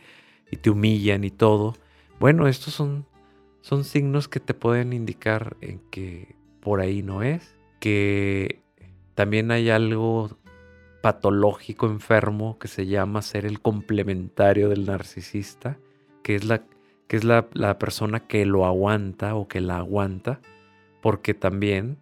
y 0.49 0.57
te 0.57 0.71
humillan 0.71 1.23
y 1.23 1.29
todo. 1.29 1.75
Bueno, 2.19 2.47
estos 2.47 2.73
son, 2.73 3.05
son 3.61 3.83
signos 3.83 4.27
que 4.27 4.39
te 4.39 4.55
pueden 4.55 4.93
indicar 4.93 5.57
en 5.61 5.77
que 5.91 6.33
por 6.59 6.81
ahí 6.81 7.03
no 7.03 7.21
es, 7.21 7.55
que 7.79 8.63
también 9.13 9.51
hay 9.51 9.69
algo 9.69 10.35
patológico 11.03 11.85
enfermo 11.85 12.57
que 12.57 12.67
se 12.67 12.87
llama 12.87 13.21
ser 13.21 13.45
el 13.45 13.61
complementario 13.61 14.69
del 14.69 14.87
narcisista, 14.87 15.77
que 16.23 16.33
es 16.33 16.45
la, 16.45 16.63
que 17.07 17.17
es 17.17 17.23
la, 17.23 17.47
la 17.53 17.77
persona 17.77 18.21
que 18.21 18.43
lo 18.47 18.65
aguanta 18.65 19.35
o 19.35 19.47
que 19.47 19.61
la 19.61 19.77
aguanta 19.77 20.41
porque 21.05 21.35
también 21.35 21.99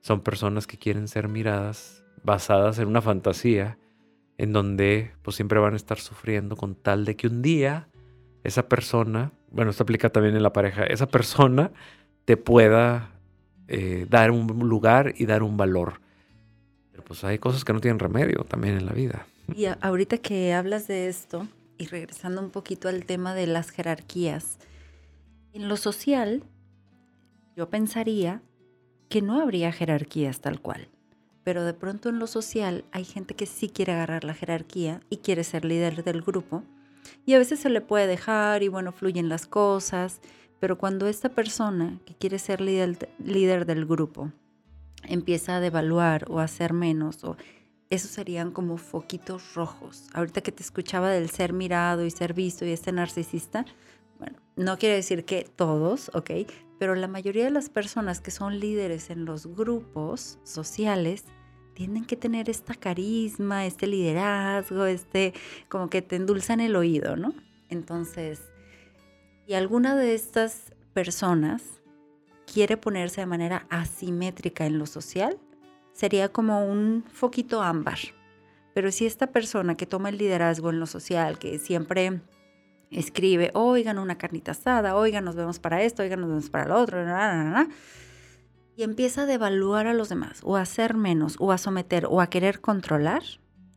son 0.00 0.20
personas 0.20 0.68
que 0.68 0.78
quieren 0.78 1.08
ser 1.08 1.26
miradas 1.26 2.04
basadas 2.22 2.78
en 2.78 2.86
una 2.86 3.02
fantasía 3.02 3.78
en 4.38 4.52
donde 4.52 5.10
pues 5.22 5.34
siempre 5.34 5.58
van 5.58 5.72
a 5.72 5.76
estar 5.76 5.98
sufriendo 5.98 6.54
con 6.54 6.76
tal 6.76 7.04
de 7.04 7.16
que 7.16 7.26
un 7.26 7.42
día 7.42 7.88
esa 8.44 8.68
persona, 8.68 9.32
bueno, 9.50 9.72
esto 9.72 9.82
aplica 9.82 10.08
también 10.10 10.36
en 10.36 10.44
la 10.44 10.52
pareja, 10.52 10.84
esa 10.84 11.08
persona 11.08 11.72
te 12.26 12.36
pueda 12.36 13.10
eh, 13.66 14.06
dar 14.08 14.30
un 14.30 14.46
lugar 14.68 15.14
y 15.16 15.26
dar 15.26 15.42
un 15.42 15.56
valor. 15.56 15.94
Pero 16.92 17.02
pues 17.02 17.24
hay 17.24 17.40
cosas 17.40 17.64
que 17.64 17.72
no 17.72 17.80
tienen 17.80 17.98
remedio 17.98 18.44
también 18.44 18.76
en 18.76 18.86
la 18.86 18.92
vida. 18.92 19.26
Y 19.52 19.66
ahorita 19.80 20.18
que 20.18 20.54
hablas 20.54 20.86
de 20.86 21.08
esto, 21.08 21.48
y 21.76 21.86
regresando 21.86 22.40
un 22.40 22.50
poquito 22.50 22.88
al 22.88 23.04
tema 23.04 23.34
de 23.34 23.48
las 23.48 23.70
jerarquías, 23.70 24.58
en 25.52 25.66
lo 25.66 25.76
social 25.76 26.44
yo 27.56 27.70
pensaría 27.70 28.42
que 29.08 29.22
no 29.22 29.40
habría 29.40 29.72
jerarquías 29.72 30.40
tal 30.40 30.60
cual. 30.60 30.88
Pero 31.44 31.64
de 31.64 31.74
pronto 31.74 32.08
en 32.08 32.18
lo 32.18 32.26
social 32.26 32.84
hay 32.90 33.04
gente 33.04 33.34
que 33.34 33.46
sí 33.46 33.68
quiere 33.68 33.92
agarrar 33.92 34.24
la 34.24 34.34
jerarquía 34.34 35.00
y 35.10 35.18
quiere 35.18 35.44
ser 35.44 35.64
líder 35.64 36.02
del 36.02 36.22
grupo. 36.22 36.62
Y 37.26 37.34
a 37.34 37.38
veces 37.38 37.60
se 37.60 37.68
le 37.68 37.80
puede 37.80 38.06
dejar 38.06 38.62
y 38.62 38.68
bueno, 38.68 38.92
fluyen 38.92 39.28
las 39.28 39.46
cosas. 39.46 40.20
Pero 40.58 40.78
cuando 40.78 41.06
esta 41.06 41.28
persona 41.28 42.00
que 42.06 42.14
quiere 42.14 42.38
ser 42.38 42.60
líder, 42.60 43.66
del 43.66 43.84
grupo 43.84 44.32
empieza 45.02 45.56
a 45.56 45.60
devaluar 45.60 46.24
o 46.30 46.40
a 46.40 46.44
hacer 46.44 46.72
menos, 46.72 47.22
o 47.24 47.36
esos 47.90 48.10
serían 48.10 48.50
como 48.50 48.78
foquitos 48.78 49.54
rojos. 49.54 50.06
Ahorita 50.14 50.40
que 50.40 50.52
te 50.52 50.62
escuchaba 50.62 51.10
del 51.10 51.28
ser 51.28 51.52
mirado 51.52 52.06
y 52.06 52.10
ser 52.10 52.32
visto 52.32 52.64
y 52.64 52.70
este 52.70 52.90
narcisista, 52.90 53.66
bueno, 54.18 54.38
no 54.56 54.78
quiere 54.78 54.94
decir 54.94 55.26
que 55.26 55.46
todos, 55.54 56.10
¿ok? 56.14 56.30
Pero 56.84 56.96
la 56.96 57.08
mayoría 57.08 57.44
de 57.44 57.50
las 57.50 57.70
personas 57.70 58.20
que 58.20 58.30
son 58.30 58.60
líderes 58.60 59.08
en 59.08 59.24
los 59.24 59.46
grupos 59.46 60.38
sociales 60.44 61.24
tienen 61.72 62.04
que 62.04 62.14
tener 62.14 62.50
esta 62.50 62.74
carisma, 62.74 63.64
este 63.64 63.86
liderazgo, 63.86 64.84
este 64.84 65.32
como 65.70 65.88
que 65.88 66.02
te 66.02 66.16
endulzan 66.16 66.60
el 66.60 66.76
oído, 66.76 67.16
¿no? 67.16 67.32
Entonces, 67.70 68.42
y 69.46 69.54
alguna 69.54 69.96
de 69.96 70.14
estas 70.14 70.74
personas 70.92 71.62
quiere 72.52 72.76
ponerse 72.76 73.22
de 73.22 73.28
manera 73.28 73.66
asimétrica 73.70 74.66
en 74.66 74.76
lo 74.78 74.84
social, 74.84 75.38
sería 75.94 76.28
como 76.28 76.66
un 76.66 77.02
foquito 77.10 77.62
ámbar. 77.62 77.98
Pero 78.74 78.92
si 78.92 79.06
esta 79.06 79.28
persona 79.28 79.74
que 79.74 79.86
toma 79.86 80.10
el 80.10 80.18
liderazgo 80.18 80.68
en 80.68 80.80
lo 80.80 80.86
social, 80.86 81.38
que 81.38 81.58
siempre 81.58 82.20
escribe, 82.94 83.50
oigan, 83.54 83.98
una 83.98 84.16
carnita 84.16 84.52
asada, 84.52 84.96
oigan, 84.96 85.24
nos 85.24 85.34
vemos 85.34 85.58
para 85.58 85.82
esto, 85.82 86.02
oigan, 86.02 86.20
nos 86.20 86.30
vemos 86.30 86.50
para 86.50 86.66
lo 86.66 86.80
otro, 86.80 86.98
y 88.76 88.82
empieza 88.82 89.22
a 89.22 89.26
devaluar 89.26 89.86
a 89.86 89.94
los 89.94 90.08
demás, 90.08 90.40
o 90.42 90.56
a 90.56 90.62
hacer 90.62 90.94
menos, 90.94 91.36
o 91.38 91.52
a 91.52 91.58
someter, 91.58 92.06
o 92.08 92.20
a 92.20 92.28
querer 92.28 92.60
controlar, 92.60 93.22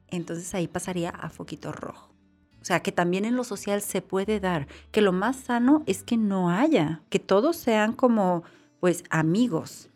entonces 0.07 0.53
ahí 0.55 0.67
pasaría 0.67 1.09
a 1.09 1.29
foquito 1.29 1.71
rojo. 1.71 2.13
O 2.61 2.65
sea, 2.65 2.81
que 2.81 2.91
también 2.91 3.25
en 3.25 3.35
lo 3.35 3.43
social 3.43 3.81
se 3.81 4.01
puede 4.01 4.39
dar, 4.39 4.67
que 4.91 5.01
lo 5.01 5.13
más 5.13 5.37
sano 5.37 5.83
es 5.85 6.03
que 6.03 6.17
no 6.17 6.49
haya, 6.49 7.01
que 7.09 7.19
todos 7.19 7.55
sean 7.55 7.93
como, 7.93 8.43
pues, 8.79 9.03
amigos. 9.09 9.89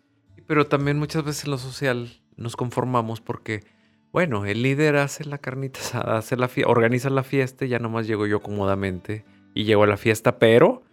Pero 0.48 0.68
también 0.68 1.00
muchas 1.00 1.24
veces 1.24 1.46
en 1.46 1.52
lo 1.52 1.58
social 1.58 2.22
nos 2.38 2.56
conformamos 2.56 3.22
porque 3.22 3.64
bueno, 4.12 4.46
el 4.46 4.62
líder 4.62 4.98
hace 4.98 5.26
la 5.26 5.38
carnita 5.38 5.80
asada, 5.82 6.18
hace 6.18 6.36
la 6.36 6.50
organiza 6.66 7.10
la 7.10 7.24
fiesta 7.24 7.66
y 7.66 7.70
ya 7.70 7.80
nomás 7.80 8.08
llego 8.08 8.28
yo 8.28 8.42
cómodamente 8.42 9.26
y 9.54 9.64
llego 9.64 9.84
a 9.84 9.88
la 9.88 9.98
fiesta, 9.98 10.40
pero 10.40 10.84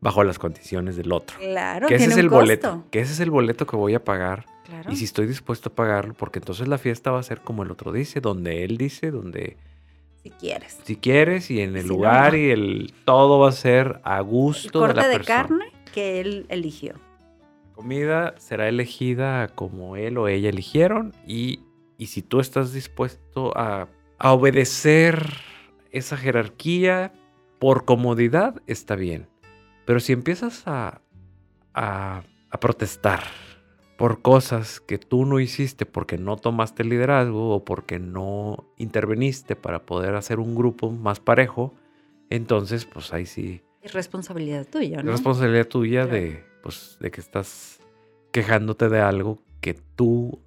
bajo 0.00 0.22
las 0.24 0.38
condiciones 0.38 0.96
del 0.96 1.12
otro. 1.12 1.38
Claro, 1.38 1.88
que 1.88 1.96
ese 1.96 2.06
tiene 2.06 2.14
es 2.14 2.18
el 2.18 2.28
un 2.28 2.34
boleto, 2.34 2.84
que 2.90 3.00
ese 3.00 3.12
es 3.12 3.20
el 3.20 3.30
boleto 3.30 3.66
que 3.66 3.76
voy 3.76 3.94
a 3.94 4.04
pagar. 4.04 4.46
Claro. 4.64 4.92
Y 4.92 4.96
si 4.96 5.04
estoy 5.04 5.26
dispuesto 5.26 5.70
a 5.70 5.74
pagarlo, 5.74 6.14
porque 6.14 6.38
entonces 6.38 6.68
la 6.68 6.76
fiesta 6.78 7.10
va 7.10 7.18
a 7.18 7.22
ser 7.22 7.40
como 7.40 7.62
el 7.62 7.70
otro 7.70 7.90
dice, 7.90 8.20
donde 8.20 8.64
él 8.64 8.76
dice, 8.76 9.10
donde 9.10 9.56
si 10.22 10.30
quieres. 10.30 10.78
Si 10.84 10.96
quieres 10.96 11.50
y 11.50 11.60
en 11.60 11.76
el 11.76 11.86
lugar 11.86 12.34
y 12.34 12.50
el 12.50 12.92
todo 13.04 13.38
va 13.38 13.48
a 13.48 13.52
ser 13.52 14.00
a 14.04 14.20
gusto 14.20 14.84
el 14.84 14.92
corte 14.92 15.08
de 15.08 15.12
la 15.12 15.18
de 15.18 15.24
carne 15.24 15.64
que 15.94 16.20
él 16.20 16.46
eligió. 16.48 16.94
La 16.94 17.74
comida 17.74 18.34
será 18.38 18.68
elegida 18.68 19.48
como 19.48 19.96
él 19.96 20.18
o 20.18 20.28
ella 20.28 20.48
eligieron 20.48 21.14
y 21.26 21.60
y 21.98 22.06
si 22.06 22.22
tú 22.22 22.40
estás 22.40 22.72
dispuesto 22.72 23.52
a, 23.56 23.88
obedecer 24.20 25.32
esa 25.92 26.16
jerarquía 26.16 27.12
por 27.58 27.84
comodidad, 27.84 28.62
está 28.66 28.96
bien. 28.96 29.28
Pero 29.84 30.00
si 30.00 30.12
empiezas 30.12 30.62
a, 30.66 31.02
a, 31.74 32.24
protestar 32.60 33.22
por 33.96 34.22
cosas 34.22 34.80
que 34.80 34.98
tú 34.98 35.24
no 35.24 35.38
hiciste 35.38 35.86
porque 35.86 36.18
no 36.18 36.36
tomaste 36.36 36.82
el 36.82 36.88
liderazgo 36.88 37.54
o 37.54 37.64
porque 37.64 37.98
no 37.98 38.66
interveniste 38.76 39.54
para 39.54 39.86
poder 39.86 40.14
hacer 40.16 40.40
un 40.40 40.56
grupo 40.56 40.90
más 40.90 41.20
parejo, 41.20 41.74
entonces 42.30 42.84
pues 42.86 43.12
ahí 43.12 43.26
sí. 43.26 43.62
Es 43.82 43.92
responsabilidad 43.92 44.66
tuya, 44.66 45.02
¿no? 45.02 45.10
Es 45.10 45.18
responsabilidad 45.18 45.68
tuya 45.68 46.06
de, 46.06 46.44
pues, 46.62 46.96
de 47.00 47.10
que 47.12 47.20
estás 47.20 47.80
quejándote 48.32 48.88
de 48.88 49.00
algo 49.00 49.42
que 49.60 49.74
tú 49.74 50.40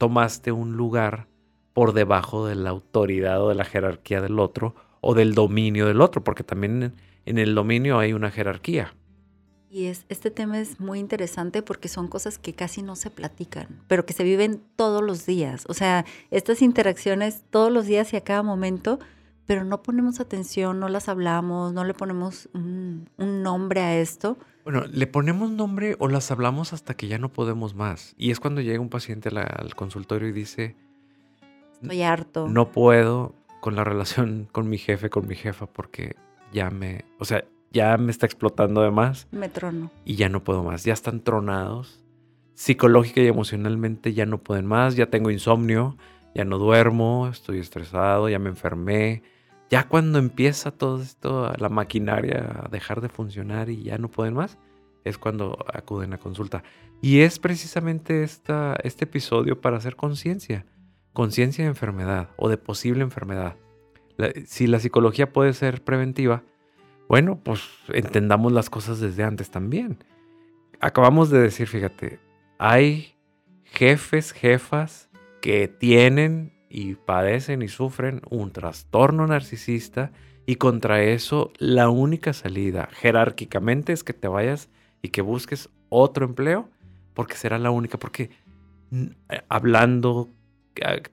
tomaste 0.00 0.50
un 0.50 0.78
lugar 0.78 1.26
por 1.74 1.92
debajo 1.92 2.46
de 2.46 2.54
la 2.54 2.70
autoridad 2.70 3.44
o 3.44 3.50
de 3.50 3.54
la 3.54 3.66
jerarquía 3.66 4.22
del 4.22 4.38
otro 4.38 4.74
o 5.02 5.12
del 5.12 5.34
dominio 5.34 5.86
del 5.86 6.00
otro, 6.00 6.24
porque 6.24 6.42
también 6.42 6.94
en 7.26 7.38
el 7.38 7.54
dominio 7.54 7.98
hay 7.98 8.14
una 8.14 8.30
jerarquía. 8.30 8.94
Y 9.68 9.84
es, 9.84 10.06
este 10.08 10.30
tema 10.30 10.58
es 10.58 10.80
muy 10.80 10.98
interesante 10.98 11.62
porque 11.62 11.88
son 11.88 12.08
cosas 12.08 12.38
que 12.38 12.54
casi 12.54 12.80
no 12.80 12.96
se 12.96 13.10
platican, 13.10 13.82
pero 13.88 14.06
que 14.06 14.14
se 14.14 14.24
viven 14.24 14.62
todos 14.74 15.02
los 15.02 15.26
días. 15.26 15.64
O 15.68 15.74
sea, 15.74 16.06
estas 16.30 16.62
interacciones 16.62 17.42
todos 17.50 17.70
los 17.70 17.84
días 17.84 18.10
y 18.14 18.16
a 18.16 18.24
cada 18.24 18.42
momento, 18.42 19.00
pero 19.46 19.64
no 19.64 19.82
ponemos 19.82 20.20
atención, 20.20 20.78
no 20.80 20.88
las 20.88 21.08
hablamos, 21.08 21.72
no 21.72 21.84
le 21.84 21.94
ponemos 21.94 22.48
un, 22.54 23.08
un 23.16 23.42
nombre 23.42 23.80
a 23.80 23.98
esto 23.98 24.38
bueno, 24.64 24.84
le 24.92 25.06
ponemos 25.06 25.50
nombre 25.50 25.96
o 25.98 26.08
las 26.08 26.30
hablamos 26.30 26.72
hasta 26.72 26.94
que 26.94 27.08
ya 27.08 27.18
no 27.18 27.32
podemos 27.32 27.74
más. 27.74 28.14
Y 28.18 28.30
es 28.30 28.40
cuando 28.40 28.60
llega 28.60 28.80
un 28.80 28.90
paciente 28.90 29.30
al 29.30 29.74
consultorio 29.74 30.28
y 30.28 30.32
dice, 30.32 30.76
estoy 31.80 32.02
harto. 32.02 32.46
No 32.48 32.70
puedo 32.70 33.34
con 33.60 33.74
la 33.74 33.84
relación 33.84 34.48
con 34.52 34.68
mi 34.68 34.78
jefe, 34.78 35.10
con 35.10 35.26
mi 35.26 35.34
jefa, 35.34 35.66
porque 35.66 36.14
ya 36.52 36.70
me, 36.70 37.04
o 37.18 37.24
sea, 37.24 37.44
ya 37.72 37.96
me 37.96 38.10
está 38.10 38.26
explotando 38.26 38.82
de 38.82 38.90
más. 38.90 39.28
Me 39.30 39.48
trono. 39.48 39.90
Y 40.04 40.16
ya 40.16 40.28
no 40.28 40.44
puedo 40.44 40.62
más. 40.62 40.84
Ya 40.84 40.92
están 40.92 41.20
tronados. 41.20 42.04
Psicológica 42.54 43.22
y 43.22 43.28
emocionalmente 43.28 44.12
ya 44.12 44.26
no 44.26 44.38
pueden 44.38 44.66
más. 44.66 44.94
Ya 44.94 45.06
tengo 45.06 45.30
insomnio, 45.30 45.96
ya 46.34 46.44
no 46.44 46.58
duermo, 46.58 47.28
estoy 47.28 47.58
estresado, 47.58 48.28
ya 48.28 48.38
me 48.38 48.50
enfermé 48.50 49.22
ya 49.70 49.86
cuando 49.86 50.18
empieza 50.18 50.72
todo 50.72 51.00
esto, 51.00 51.52
la 51.56 51.68
maquinaria 51.68 52.64
a 52.64 52.68
dejar 52.68 53.00
de 53.00 53.08
funcionar 53.08 53.70
y 53.70 53.84
ya 53.84 53.98
no 53.98 54.08
pueden 54.08 54.34
más, 54.34 54.58
es 55.04 55.16
cuando 55.16 55.64
acuden 55.72 56.12
a 56.12 56.18
consulta. 56.18 56.64
Y 57.00 57.20
es 57.20 57.38
precisamente 57.38 58.24
esta, 58.24 58.76
este 58.82 59.04
episodio 59.04 59.60
para 59.60 59.76
hacer 59.76 59.94
conciencia, 59.94 60.66
conciencia 61.12 61.64
de 61.64 61.70
enfermedad 61.70 62.30
o 62.36 62.48
de 62.48 62.58
posible 62.58 63.02
enfermedad. 63.02 63.56
si 64.44 64.66
la 64.66 64.80
psicología 64.80 65.32
puede 65.32 65.52
ser 65.52 65.84
preventiva, 65.84 66.42
bueno, 67.08 67.38
pues 67.42 67.62
entendamos 67.88 68.52
las 68.52 68.70
cosas 68.70 68.98
desde 68.98 69.22
antes 69.22 69.50
también. 69.50 70.04
Acabamos 70.80 71.30
de 71.30 71.40
decir, 71.40 71.68
fíjate, 71.68 72.18
hay 72.58 73.14
jefes, 73.62 74.32
jefas 74.32 75.09
que 75.40 75.68
tienen 75.68 76.52
y 76.68 76.94
padecen 76.94 77.62
y 77.62 77.68
sufren 77.68 78.22
un 78.30 78.52
trastorno 78.52 79.26
narcisista 79.26 80.12
y 80.46 80.56
contra 80.56 81.02
eso 81.02 81.52
la 81.58 81.88
única 81.88 82.32
salida 82.32 82.88
jerárquicamente 82.92 83.92
es 83.92 84.04
que 84.04 84.12
te 84.12 84.28
vayas 84.28 84.68
y 85.02 85.08
que 85.08 85.22
busques 85.22 85.68
otro 85.88 86.24
empleo 86.26 86.68
porque 87.14 87.36
será 87.36 87.58
la 87.58 87.70
única, 87.70 87.98
porque 87.98 88.30
eh, 88.92 89.42
hablando, 89.48 90.30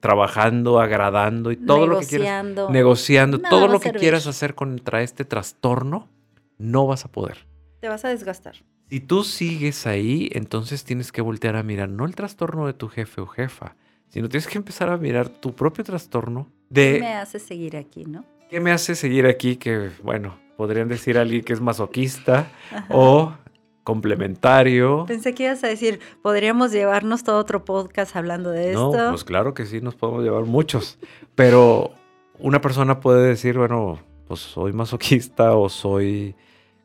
trabajando, 0.00 0.80
agradando 0.80 1.52
y 1.52 1.56
todo 1.56 1.86
lo 1.86 2.00
que 2.00 2.06
quieras, 2.06 2.70
negociando, 2.70 3.38
todo 3.38 3.68
lo 3.68 3.80
que 3.80 3.92
quieras 3.92 4.26
hacer 4.26 4.54
contra 4.54 5.02
este 5.02 5.24
trastorno, 5.24 6.08
no 6.56 6.86
vas 6.86 7.04
a 7.04 7.12
poder. 7.12 7.46
Te 7.80 7.88
vas 7.88 8.04
a 8.04 8.08
desgastar. 8.08 8.56
Si 8.88 9.00
tú 9.00 9.22
sigues 9.22 9.86
ahí, 9.86 10.30
entonces 10.32 10.84
tienes 10.84 11.12
que 11.12 11.20
voltear 11.20 11.56
a 11.56 11.62
mirar 11.62 11.90
no 11.90 12.06
el 12.06 12.14
trastorno 12.14 12.66
de 12.66 12.72
tu 12.72 12.88
jefe 12.88 13.20
o 13.20 13.26
jefa, 13.26 13.76
sino 14.08 14.28
tienes 14.28 14.46
que 14.46 14.58
empezar 14.58 14.90
a 14.90 14.96
mirar 14.96 15.28
tu 15.28 15.54
propio 15.54 15.84
trastorno 15.84 16.48
de... 16.70 16.94
¿Qué 16.94 17.00
me 17.00 17.14
hace 17.14 17.38
seguir 17.38 17.76
aquí, 17.76 18.04
no? 18.04 18.24
¿Qué 18.50 18.60
me 18.60 18.72
hace 18.72 18.94
seguir 18.94 19.26
aquí? 19.26 19.56
Que, 19.56 19.90
bueno, 20.02 20.38
podrían 20.56 20.88
decir 20.88 21.18
alguien 21.18 21.42
que 21.42 21.52
es 21.52 21.60
masoquista 21.60 22.50
o 22.88 23.32
complementario. 23.84 25.04
Pensé 25.06 25.34
que 25.34 25.44
ibas 25.44 25.64
a 25.64 25.68
decir, 25.68 26.00
podríamos 26.22 26.72
llevarnos 26.72 27.24
todo 27.24 27.38
otro 27.38 27.64
podcast 27.64 28.16
hablando 28.16 28.50
de 28.50 28.70
esto. 28.70 28.96
No, 28.96 29.10
pues 29.10 29.24
claro 29.24 29.54
que 29.54 29.66
sí, 29.66 29.80
nos 29.80 29.94
podemos 29.94 30.24
llevar 30.24 30.44
muchos. 30.44 30.98
Pero 31.34 31.92
una 32.38 32.60
persona 32.60 33.00
puede 33.00 33.26
decir, 33.26 33.56
bueno, 33.56 33.98
pues 34.26 34.40
soy 34.40 34.72
masoquista 34.72 35.56
o 35.56 35.68
soy 35.68 36.34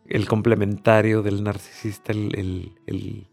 el 0.08 0.28
complementario 0.28 1.22
del 1.22 1.44
narcisista, 1.44 2.12
el, 2.14 3.28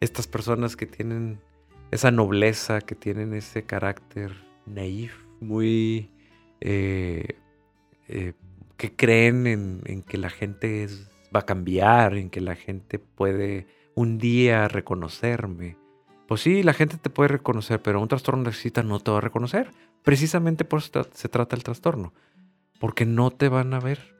estas 0.00 0.26
personas 0.26 0.76
que 0.76 0.86
tienen 0.86 1.40
esa 1.90 2.10
nobleza, 2.10 2.80
que 2.80 2.94
tienen 2.94 3.34
ese 3.34 3.64
carácter 3.64 4.32
naif, 4.66 5.14
muy... 5.40 6.10
Eh, 6.60 7.38
eh, 8.08 8.32
que 8.76 8.94
creen 8.94 9.46
en, 9.46 9.80
en 9.86 10.02
que 10.02 10.18
la 10.18 10.28
gente 10.28 10.86
va 11.34 11.40
a 11.40 11.46
cambiar, 11.46 12.14
en 12.14 12.28
que 12.30 12.40
la 12.40 12.54
gente 12.54 12.98
puede 12.98 13.66
un 13.94 14.18
día 14.18 14.68
reconocerme. 14.68 15.76
Pues 16.28 16.42
sí, 16.42 16.62
la 16.62 16.74
gente 16.74 16.98
te 16.98 17.10
puede 17.10 17.28
reconocer, 17.28 17.80
pero 17.80 18.00
un 18.00 18.08
trastorno 18.08 18.42
narcisista 18.42 18.82
no 18.82 19.00
te 19.00 19.10
va 19.10 19.18
a 19.18 19.22
reconocer. 19.22 19.70
Precisamente 20.02 20.64
por 20.64 20.80
eso 20.80 21.06
se 21.12 21.28
trata 21.28 21.56
el 21.56 21.64
trastorno. 21.64 22.12
Porque 22.78 23.06
no 23.06 23.30
te 23.30 23.48
van 23.48 23.72
a 23.74 23.80
ver, 23.80 24.14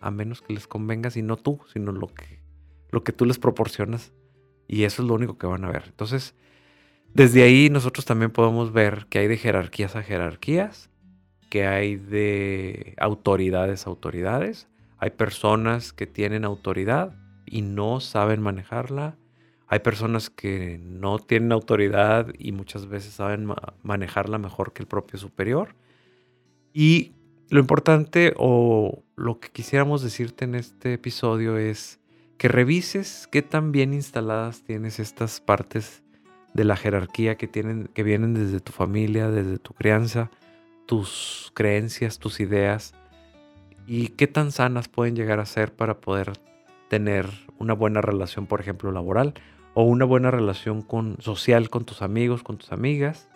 a 0.00 0.10
menos 0.10 0.42
que 0.42 0.52
les 0.52 0.66
convengas, 0.66 1.16
y 1.16 1.22
no 1.22 1.36
tú, 1.36 1.60
sino 1.72 1.92
lo 1.92 2.08
que, 2.08 2.42
lo 2.90 3.04
que 3.04 3.12
tú 3.12 3.24
les 3.24 3.38
proporcionas. 3.38 4.12
Y 4.66 4.84
eso 4.84 5.02
es 5.02 5.08
lo 5.08 5.14
único 5.14 5.38
que 5.38 5.46
van 5.46 5.64
a 5.64 5.70
ver. 5.70 5.84
Entonces, 5.86 6.34
desde 7.14 7.42
ahí 7.42 7.70
nosotros 7.70 8.04
también 8.04 8.30
podemos 8.30 8.72
ver 8.72 9.06
que 9.08 9.18
hay 9.18 9.28
de 9.28 9.36
jerarquías 9.36 9.96
a 9.96 10.02
jerarquías, 10.02 10.90
que 11.48 11.66
hay 11.66 11.96
de 11.96 12.94
autoridades 12.98 13.86
a 13.86 13.90
autoridades, 13.90 14.68
hay 14.98 15.10
personas 15.10 15.92
que 15.92 16.06
tienen 16.06 16.44
autoridad 16.44 17.14
y 17.46 17.62
no 17.62 18.00
saben 18.00 18.42
manejarla. 18.42 19.16
Hay 19.66 19.78
personas 19.80 20.30
que 20.30 20.78
no 20.82 21.18
tienen 21.18 21.52
autoridad 21.52 22.28
y 22.38 22.52
muchas 22.52 22.86
veces 22.86 23.14
saben 23.14 23.48
manejarla 23.82 24.38
mejor 24.38 24.72
que 24.72 24.82
el 24.82 24.88
propio 24.88 25.18
superior. 25.18 25.74
Y 26.72 27.12
lo 27.48 27.60
importante 27.60 28.34
o 28.36 29.02
lo 29.16 29.40
que 29.40 29.48
quisiéramos 29.48 30.02
decirte 30.02 30.44
en 30.44 30.54
este 30.54 30.94
episodio 30.94 31.56
es 31.56 31.98
que 32.36 32.48
revises 32.48 33.28
qué 33.30 33.42
tan 33.42 33.72
bien 33.72 33.94
instaladas 33.94 34.62
tienes 34.62 34.98
estas 34.98 35.40
partes 35.40 36.02
de 36.54 36.64
la 36.64 36.76
jerarquía 36.76 37.36
que, 37.36 37.46
tienen, 37.46 37.88
que 37.94 38.02
vienen 38.02 38.34
desde 38.34 38.60
tu 38.60 38.72
familia, 38.72 39.30
desde 39.30 39.58
tu 39.58 39.72
crianza, 39.74 40.30
tus 40.86 41.52
creencias, 41.54 42.18
tus 42.18 42.40
ideas 42.40 42.94
y 43.86 44.08
qué 44.08 44.26
tan 44.26 44.52
sanas 44.52 44.88
pueden 44.88 45.16
llegar 45.16 45.40
a 45.40 45.46
ser 45.46 45.72
para 45.72 46.00
poder 46.00 46.32
tener 46.88 47.26
una 47.58 47.74
buena 47.74 48.00
relación, 48.00 48.46
por 48.46 48.60
ejemplo, 48.60 48.90
laboral 48.92 49.34
o 49.74 49.84
una 49.84 50.04
buena 50.04 50.30
relación 50.30 50.82
con, 50.82 51.16
social 51.20 51.70
con 51.70 51.84
tus 51.84 52.02
amigos, 52.02 52.42
con 52.42 52.58
tus 52.58 52.72
amigas. 52.72 53.28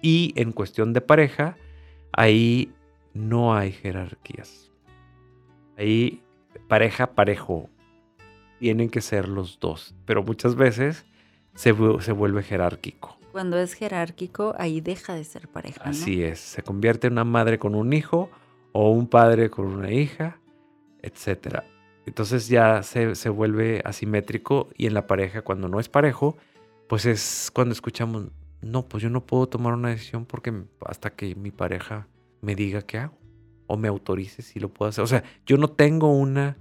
Y 0.00 0.32
en 0.36 0.52
cuestión 0.52 0.92
de 0.92 1.00
pareja, 1.00 1.56
ahí 2.12 2.72
no 3.12 3.54
hay 3.54 3.72
jerarquías. 3.72 4.70
Ahí 5.76 6.22
pareja, 6.68 7.14
parejo. 7.14 7.68
Tienen 8.58 8.88
que 8.88 9.00
ser 9.00 9.28
los 9.28 9.58
dos. 9.60 9.94
Pero 10.04 10.22
muchas 10.22 10.54
veces 10.54 11.04
se, 11.54 11.74
se 12.00 12.12
vuelve 12.12 12.42
jerárquico. 12.42 13.18
Cuando 13.32 13.58
es 13.58 13.74
jerárquico, 13.74 14.54
ahí 14.58 14.80
deja 14.80 15.14
de 15.14 15.24
ser 15.24 15.48
pareja. 15.48 15.82
Así 15.84 16.22
es. 16.22 16.38
Se 16.38 16.62
convierte 16.62 17.08
en 17.08 17.14
una 17.14 17.24
madre 17.24 17.58
con 17.58 17.74
un 17.74 17.92
hijo 17.92 18.30
o 18.72 18.90
un 18.90 19.08
padre 19.08 19.50
con 19.50 19.66
una 19.66 19.90
hija, 19.90 20.38
etc. 21.02 21.64
Entonces 22.06 22.48
ya 22.48 22.82
se, 22.82 23.14
se, 23.14 23.28
vuelve 23.28 23.82
asimétrico 23.84 24.68
y 24.76 24.86
en 24.86 24.94
la 24.94 25.06
pareja, 25.06 25.42
cuando 25.42 25.68
no 25.68 25.80
es 25.80 25.88
parejo, 25.88 26.36
pues 26.88 27.06
es 27.06 27.50
cuando 27.52 27.72
escuchamos, 27.72 28.28
no, 28.60 28.86
pues 28.86 29.02
yo 29.02 29.10
no 29.10 29.24
puedo 29.24 29.48
tomar 29.48 29.74
una 29.74 29.88
decisión 29.88 30.26
porque 30.26 30.52
hasta 30.86 31.10
que 31.10 31.34
mi 31.34 31.50
pareja 31.50 32.06
me 32.40 32.54
diga 32.54 32.82
qué 32.82 32.98
hago 32.98 33.18
o 33.66 33.76
me 33.76 33.88
autorice 33.88 34.42
si 34.42 34.60
lo 34.60 34.68
puedo 34.68 34.90
hacer. 34.90 35.02
O 35.02 35.06
sea, 35.06 35.24
yo 35.46 35.56
no 35.56 35.68
tengo 35.68 36.16
una 36.16 36.56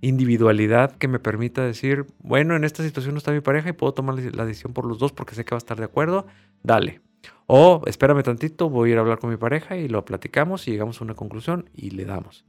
individualidad 0.00 0.92
que 0.92 1.08
me 1.08 1.18
permita 1.18 1.64
decir, 1.64 2.06
bueno, 2.20 2.54
en 2.56 2.64
esta 2.64 2.82
situación 2.82 3.14
no 3.14 3.18
está 3.18 3.32
mi 3.32 3.40
pareja 3.40 3.68
y 3.68 3.72
puedo 3.72 3.94
tomar 3.94 4.16
la 4.16 4.44
decisión 4.44 4.72
por 4.72 4.84
los 4.84 4.98
dos 4.98 5.12
porque 5.12 5.34
sé 5.34 5.44
que 5.44 5.50
va 5.50 5.56
a 5.56 5.58
estar 5.58 5.78
de 5.78 5.84
acuerdo, 5.84 6.26
dale. 6.62 7.00
O 7.46 7.82
espérame 7.86 8.22
tantito, 8.22 8.70
voy 8.70 8.90
a 8.90 8.92
ir 8.92 8.98
a 8.98 9.00
hablar 9.00 9.18
con 9.18 9.30
mi 9.30 9.36
pareja 9.36 9.76
y 9.76 9.88
lo 9.88 10.04
platicamos 10.04 10.68
y 10.68 10.72
llegamos 10.72 11.00
a 11.00 11.04
una 11.04 11.14
conclusión 11.14 11.68
y 11.74 11.90
le 11.90 12.04
damos. 12.04 12.44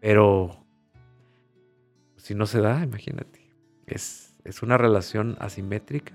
Pero 0.00 0.64
si 2.16 2.34
no 2.34 2.46
se 2.46 2.60
da, 2.60 2.82
imagínate. 2.82 3.40
Es, 3.86 4.36
es 4.44 4.62
una 4.62 4.76
relación 4.76 5.36
asimétrica. 5.40 6.12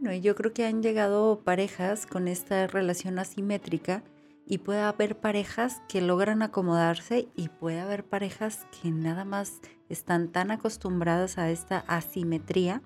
Bueno, 0.00 0.16
yo 0.16 0.34
creo 0.34 0.52
que 0.52 0.64
han 0.64 0.82
llegado 0.82 1.40
parejas 1.44 2.06
con 2.06 2.26
esta 2.26 2.66
relación 2.66 3.18
asimétrica 3.18 4.02
y 4.50 4.58
puede 4.58 4.80
haber 4.80 5.16
parejas 5.16 5.80
que 5.88 6.02
logran 6.02 6.42
acomodarse 6.42 7.28
y 7.36 7.48
puede 7.48 7.78
haber 7.78 8.04
parejas 8.04 8.66
que 8.82 8.90
nada 8.90 9.24
más 9.24 9.60
están 9.88 10.26
tan 10.26 10.50
acostumbradas 10.50 11.38
a 11.38 11.50
esta 11.50 11.84
asimetría 11.86 12.82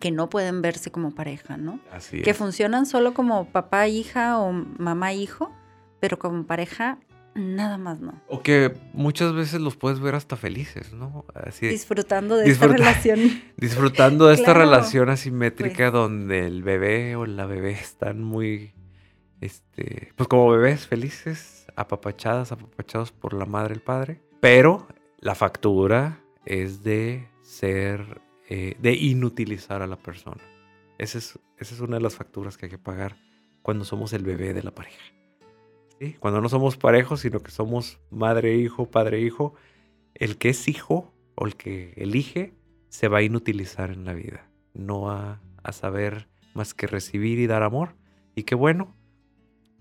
que 0.00 0.10
no 0.10 0.28
pueden 0.28 0.62
verse 0.62 0.90
como 0.90 1.14
pareja, 1.14 1.56
¿no? 1.56 1.78
Así 1.92 2.22
que 2.22 2.34
funcionan 2.34 2.86
solo 2.86 3.14
como 3.14 3.52
papá, 3.52 3.86
hija 3.86 4.40
o 4.40 4.50
mamá, 4.50 5.12
hijo, 5.12 5.52
pero 6.00 6.18
como 6.18 6.44
pareja 6.44 6.98
nada 7.36 7.78
más 7.78 8.00
no. 8.00 8.20
O 8.26 8.42
que 8.42 8.74
muchas 8.92 9.32
veces 9.32 9.60
los 9.60 9.76
puedes 9.76 10.00
ver 10.00 10.16
hasta 10.16 10.36
felices, 10.36 10.92
¿no? 10.92 11.24
Así, 11.34 11.68
disfrutando 11.68 12.36
de 12.36 12.50
esta 12.50 12.66
relación. 12.66 13.20
Disfrutando 13.56 14.26
de 14.26 14.34
esta 14.34 14.54
relación 14.54 15.08
asimétrica 15.08 15.90
pues. 15.90 15.92
donde 15.92 16.48
el 16.48 16.64
bebé 16.64 17.14
o 17.14 17.26
la 17.26 17.46
bebé 17.46 17.72
están 17.72 18.24
muy, 18.24 18.72
este, 19.40 20.12
pues 20.16 20.28
como 20.28 20.50
bebés 20.50 20.86
felices, 20.86 21.66
apapachadas, 21.76 22.52
apapachados 22.52 23.12
por 23.12 23.34
la 23.34 23.46
madre 23.46 23.74
el 23.74 23.82
padre. 23.82 24.20
Pero 24.40 24.86
la 25.18 25.34
factura 25.34 26.20
es 26.44 26.82
de 26.82 27.28
ser 27.42 28.20
eh, 28.48 28.76
de 28.80 28.94
inutilizar 28.94 29.80
a 29.80 29.86
la 29.86 29.96
persona. 29.96 30.42
Esa 30.98 31.18
es, 31.18 31.80
una 31.80 31.96
de 31.96 32.02
las 32.02 32.16
facturas 32.16 32.58
que 32.58 32.66
hay 32.66 32.70
que 32.70 32.78
pagar 32.78 33.16
cuando 33.62 33.84
somos 33.84 34.12
el 34.12 34.24
bebé 34.24 34.52
de 34.52 34.62
la 34.62 34.74
pareja. 34.74 35.00
Cuando 36.18 36.40
no 36.40 36.48
somos 36.48 36.76
parejos, 36.76 37.20
sino 37.20 37.40
que 37.40 37.50
somos 37.50 38.00
madre-hijo, 38.10 38.90
padre-hijo, 38.90 39.54
el 40.14 40.36
que 40.36 40.48
es 40.48 40.66
hijo 40.66 41.14
o 41.36 41.46
el 41.46 41.56
que 41.56 41.92
elige 41.96 42.54
se 42.88 43.08
va 43.08 43.18
a 43.18 43.22
inutilizar 43.22 43.90
en 43.90 44.04
la 44.04 44.14
vida. 44.14 44.50
No 44.74 45.02
va 45.02 45.40
a 45.62 45.72
saber 45.72 46.28
más 46.54 46.74
que 46.74 46.86
recibir 46.86 47.38
y 47.38 47.46
dar 47.46 47.62
amor. 47.62 47.96
Y 48.34 48.42
qué 48.42 48.54
bueno, 48.54 48.96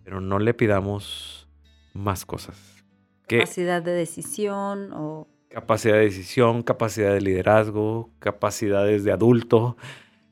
pero 0.09 0.21
no 0.21 0.39
le 0.39 0.55
pidamos 0.55 1.47
más 1.93 2.25
cosas. 2.25 2.83
Capacidad 3.27 3.83
de 3.83 3.91
decisión 3.91 4.89
o 4.91 5.27
capacidad 5.49 5.93
de 5.97 6.05
decisión, 6.05 6.63
capacidad 6.63 7.13
de 7.13 7.21
liderazgo, 7.21 8.09
capacidades 8.17 9.03
de 9.03 9.11
adulto, 9.11 9.77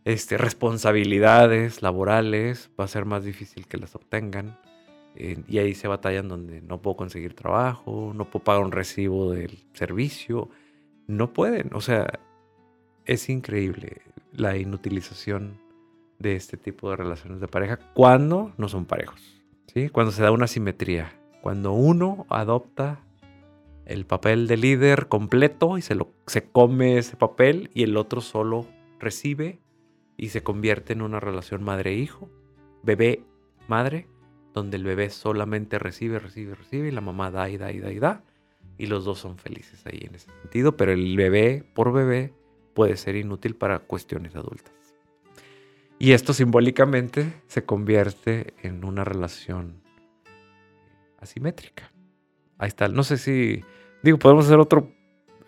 este, 0.03 0.35
responsabilidades 0.39 1.83
laborales, 1.83 2.71
va 2.79 2.85
a 2.85 2.87
ser 2.87 3.05
más 3.05 3.23
difícil 3.23 3.67
que 3.67 3.77
las 3.77 3.93
obtengan. 3.93 4.57
Eh, 5.13 5.43
y 5.47 5.59
ahí 5.59 5.75
se 5.75 5.87
batallan 5.87 6.27
donde 6.27 6.59
no 6.63 6.81
puedo 6.81 6.97
conseguir 6.97 7.35
trabajo, 7.35 8.13
no 8.15 8.31
puedo 8.31 8.45
pagar 8.45 8.63
un 8.63 8.71
recibo 8.71 9.29
del 9.29 9.59
servicio, 9.73 10.49
no 11.05 11.33
pueden. 11.33 11.69
O 11.75 11.81
sea, 11.81 12.19
es 13.05 13.29
increíble 13.29 14.01
la 14.31 14.57
inutilización 14.57 15.61
de 16.17 16.35
este 16.35 16.57
tipo 16.57 16.89
de 16.89 16.95
relaciones 16.95 17.39
de 17.39 17.47
pareja 17.47 17.77
cuando 17.93 18.53
no 18.57 18.69
son 18.69 18.85
parejos. 18.85 19.37
¿Sí? 19.73 19.89
Cuando 19.89 20.11
se 20.11 20.23
da 20.23 20.31
una 20.31 20.47
simetría, 20.47 21.13
cuando 21.41 21.73
uno 21.73 22.25
adopta 22.29 23.03
el 23.85 24.05
papel 24.05 24.47
de 24.47 24.57
líder 24.57 25.07
completo 25.07 25.77
y 25.77 25.81
se, 25.81 25.95
lo, 25.95 26.11
se 26.25 26.49
come 26.49 26.97
ese 26.97 27.15
papel 27.15 27.69
y 27.73 27.83
el 27.83 27.95
otro 27.95 28.19
solo 28.19 28.67
recibe 28.99 29.59
y 30.17 30.29
se 30.29 30.43
convierte 30.43 30.93
en 30.93 31.01
una 31.01 31.19
relación 31.19 31.63
madre-hijo, 31.63 32.29
bebé-madre, 32.83 34.07
donde 34.53 34.77
el 34.77 34.83
bebé 34.83 35.09
solamente 35.09 35.79
recibe, 35.79 36.19
recibe, 36.19 36.55
recibe 36.55 36.87
y 36.87 36.91
la 36.91 37.01
mamá 37.01 37.31
da 37.31 37.49
y 37.49 37.57
da 37.57 37.71
y 37.71 37.79
da 37.79 37.91
y 37.91 37.99
da. 37.99 38.23
Y 38.77 38.87
los 38.87 39.05
dos 39.05 39.19
son 39.19 39.37
felices 39.37 39.85
ahí 39.85 39.99
en 40.01 40.15
ese 40.15 40.31
sentido, 40.41 40.75
pero 40.75 40.91
el 40.91 41.15
bebé 41.15 41.63
por 41.73 41.93
bebé 41.93 42.33
puede 42.73 42.97
ser 42.97 43.15
inútil 43.15 43.55
para 43.55 43.79
cuestiones 43.79 44.35
adultas. 44.35 44.73
Y 45.99 46.11
esto 46.11 46.33
simbólicamente 46.33 47.41
se 47.47 47.65
convierte 47.65 48.53
en 48.61 48.85
una 48.85 49.03
relación 49.03 49.81
asimétrica. 51.19 51.91
Ahí 52.59 52.67
está. 52.67 52.87
No 52.87 53.03
sé 53.03 53.17
si, 53.17 53.63
digo, 54.03 54.19
podemos 54.19 54.45
hacer 54.45 54.59
otro 54.59 54.91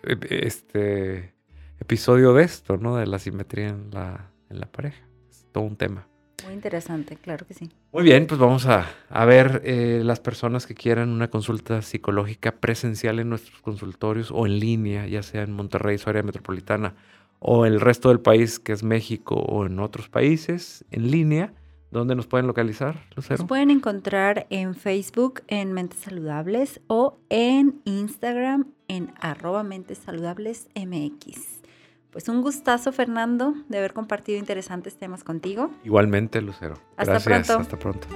eh, 0.02 0.16
este, 0.30 1.34
episodio 1.78 2.34
de 2.34 2.44
esto, 2.44 2.76
¿no? 2.76 2.96
De 2.96 3.06
la 3.06 3.16
asimetría 3.16 3.68
en 3.68 3.90
la, 3.92 4.30
en 4.48 4.60
la 4.60 4.66
pareja. 4.66 5.04
Es 5.28 5.46
todo 5.52 5.64
un 5.64 5.76
tema. 5.76 6.06
Muy 6.44 6.54
interesante, 6.54 7.16
claro 7.16 7.46
que 7.46 7.54
sí. 7.54 7.70
Muy 7.92 8.02
bien, 8.02 8.26
pues 8.26 8.40
vamos 8.40 8.66
a, 8.66 8.86
a 9.08 9.24
ver 9.26 9.62
eh, 9.64 10.00
las 10.02 10.20
personas 10.20 10.66
que 10.66 10.74
quieran 10.74 11.10
una 11.10 11.28
consulta 11.28 11.82
psicológica 11.82 12.52
presencial 12.52 13.18
en 13.18 13.28
nuestros 13.28 13.60
consultorios 13.60 14.30
o 14.30 14.46
en 14.46 14.58
línea, 14.58 15.06
ya 15.06 15.22
sea 15.22 15.42
en 15.42 15.52
Monterrey, 15.52 15.98
su 15.98 16.08
área 16.08 16.22
metropolitana, 16.22 16.94
o 17.40 17.66
el 17.66 17.80
resto 17.80 18.10
del 18.10 18.20
país, 18.20 18.60
que 18.60 18.72
es 18.72 18.84
México, 18.84 19.34
o 19.34 19.66
en 19.66 19.80
otros 19.80 20.08
países, 20.08 20.84
en 20.90 21.10
línea. 21.10 21.52
¿Dónde 21.90 22.14
nos 22.14 22.28
pueden 22.28 22.46
localizar, 22.46 23.02
Lucero? 23.16 23.38
Nos 23.38 23.48
pueden 23.48 23.70
encontrar 23.70 24.46
en 24.50 24.76
Facebook 24.76 25.42
en 25.48 25.72
Mentes 25.72 25.98
Saludables 26.00 26.80
o 26.86 27.18
en 27.30 27.80
Instagram 27.84 28.66
en 28.86 29.12
arroba 29.20 29.64
Mentes 29.64 29.98
Saludables 29.98 30.68
MX. 30.76 31.62
Pues 32.10 32.28
un 32.28 32.42
gustazo, 32.42 32.92
Fernando, 32.92 33.54
de 33.68 33.78
haber 33.78 33.92
compartido 33.92 34.38
interesantes 34.38 34.96
temas 34.96 35.24
contigo. 35.24 35.70
Igualmente, 35.84 36.40
Lucero. 36.40 36.74
Hasta 36.96 37.12
Gracias. 37.12 37.46
pronto. 37.46 37.62
Hasta 37.62 37.78
pronto. 37.78 38.08